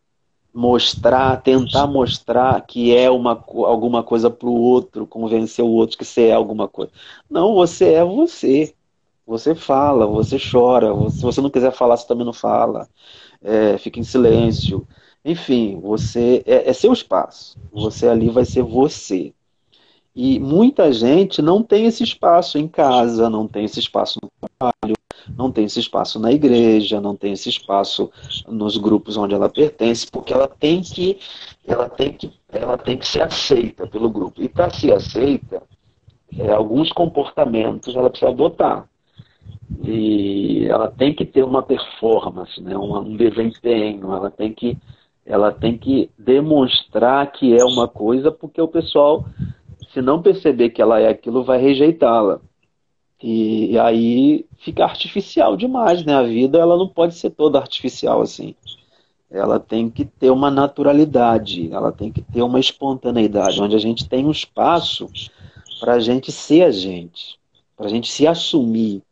[0.54, 3.32] mostrar, tentar mostrar que é uma,
[3.66, 6.92] alguma coisa para o outro, convencer o outro que você é alguma coisa.
[7.30, 8.74] Não, você é você.
[9.26, 10.88] Você fala, você chora.
[11.10, 12.90] Se você não quiser falar, você também não fala.
[13.42, 14.86] É, fica em silêncio.
[15.24, 17.58] Enfim, você é, é seu espaço.
[17.72, 19.34] Você ali vai ser você.
[20.16, 24.96] E muita gente não tem esse espaço em casa, não tem esse espaço no trabalho,
[25.38, 28.12] não tem esse espaço na igreja, não tem esse espaço
[28.48, 31.18] nos grupos onde ela pertence, porque ela tem que,
[31.66, 34.42] ela tem que, ela tem que ser aceita pelo grupo.
[34.42, 35.64] E para ser aceita,
[36.38, 38.88] é, alguns comportamentos ela precisa adotar.
[39.84, 44.78] E ela tem que ter uma performance, né, um, um desempenho, ela tem que
[45.24, 49.24] ela tem que demonstrar que é uma coisa, porque o pessoal
[49.94, 52.40] se não perceber que ela é aquilo, vai rejeitá-la.
[53.22, 56.14] E, e, aí fica artificial demais, né?
[56.16, 58.56] A vida ela não pode ser toda artificial assim.
[59.30, 64.10] Ela tem que ter uma naturalidade, ela tem que ter uma espontaneidade, onde a gente
[64.10, 65.08] tem um espaço
[65.80, 67.40] para a gente ser a gente,
[67.78, 69.04] para a gente se assumir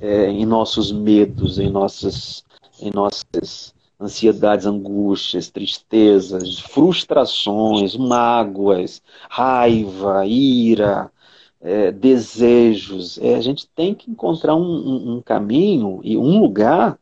[0.00, 2.44] é, em nossos medos, em nossas,
[2.80, 3.73] em nossas
[4.04, 11.10] ansiedades, angústias, tristezas, frustrações, mágoas, raiva, ira,
[11.60, 13.18] é, desejos.
[13.18, 16.98] É, a gente tem que encontrar um, um, um caminho e um lugar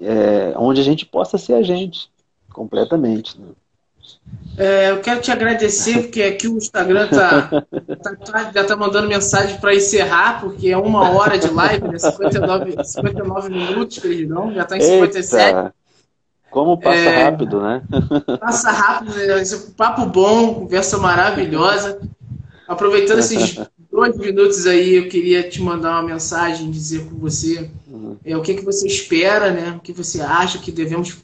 [0.00, 2.10] é, onde a gente possa ser a gente
[2.52, 3.38] completamente.
[3.40, 3.48] Né?
[4.56, 7.50] É, eu quero te agradecer, porque aqui o Instagram tá,
[8.24, 11.98] tá, já tá mandando mensagem para encerrar, porque é uma hora de live, né?
[11.98, 15.44] 59, 59 minutos, perdão, já está em 57.
[15.44, 15.74] Eita.
[16.54, 17.82] Como passa é, rápido, né?
[18.38, 19.42] Passa rápido, né?
[19.76, 22.00] papo bom, conversa maravilhosa.
[22.68, 23.58] Aproveitando esses
[23.90, 28.16] dois minutos aí, eu queria te mandar uma mensagem, dizer com você uhum.
[28.24, 29.74] é, o que, que você espera, né?
[29.76, 31.18] O que você acha que devemos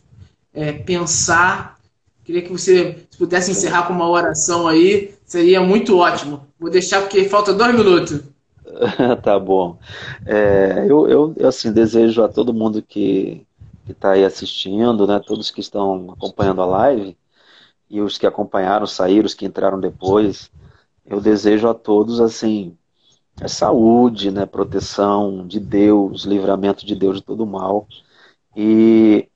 [0.52, 1.78] é, pensar.
[2.24, 6.44] Queria que você se pudesse encerrar com uma oração aí, seria muito ótimo.
[6.58, 8.20] Vou deixar porque falta dois minutos.
[9.22, 9.78] tá bom.
[10.26, 13.46] É, eu, eu, assim, desejo a todo mundo que
[13.90, 17.16] que está aí assistindo, né, todos que estão acompanhando a live,
[17.88, 20.50] e os que acompanharam, saíram, os que entraram depois,
[21.04, 22.76] eu desejo a todos, assim,
[23.40, 27.88] é saúde, né, proteção de Deus, livramento de Deus de todo mal,
[28.56, 29.28] e,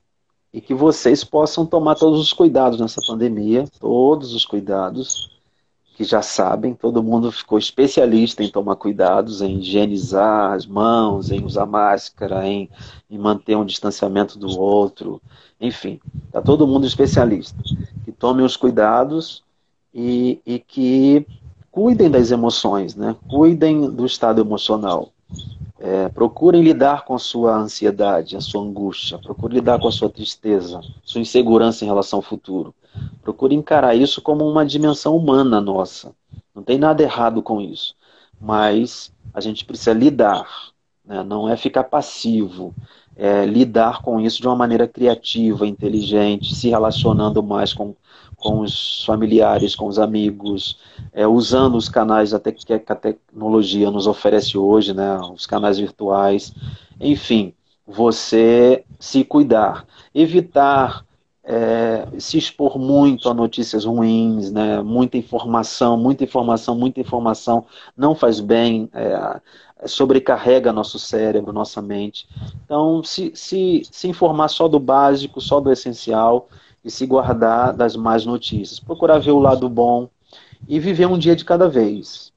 [0.53, 5.34] e que vocês possam tomar todos os cuidados nessa pandemia, todos os cuidados,
[5.95, 11.43] que já sabem, todo mundo ficou especialista em tomar cuidados, em higienizar as mãos, em
[11.43, 12.69] usar máscara, em,
[13.09, 15.21] em manter um distanciamento do outro,
[15.59, 17.57] enfim, está todo mundo especialista.
[18.03, 19.41] Que tomem os cuidados
[19.93, 21.25] e, e que
[21.71, 23.15] cuidem das emoções, né?
[23.29, 25.09] cuidem do estado emocional.
[25.79, 30.09] É, procurem lidar com a sua ansiedade, a sua angústia, procurem lidar com a sua
[30.09, 32.73] tristeza, sua insegurança em relação ao futuro.
[33.21, 36.13] Procure encarar isso como uma dimensão humana nossa.
[36.53, 37.95] Não tem nada errado com isso.
[38.39, 40.47] Mas a gente precisa lidar.
[41.03, 41.23] Né?
[41.23, 42.73] Não é ficar passivo.
[43.15, 47.95] É lidar com isso de uma maneira criativa, inteligente, se relacionando mais com,
[48.35, 50.77] com os familiares, com os amigos,
[51.13, 55.17] é, usando os canais até que a tecnologia nos oferece hoje, né?
[55.33, 56.53] os canais virtuais.
[56.99, 57.53] Enfim,
[57.87, 59.85] você se cuidar.
[60.13, 61.05] Evitar
[61.45, 64.81] é, se expor muito a notícias ruins, né?
[64.81, 67.65] muita informação, muita informação, muita informação
[67.95, 69.39] não faz bem, é,
[69.87, 72.27] sobrecarrega nosso cérebro, nossa mente.
[72.65, 76.49] Então, se, se, se informar só do básico, só do essencial
[76.83, 78.79] e se guardar das más notícias.
[78.79, 80.09] Procurar ver o lado bom
[80.67, 82.33] e viver um dia de cada vez.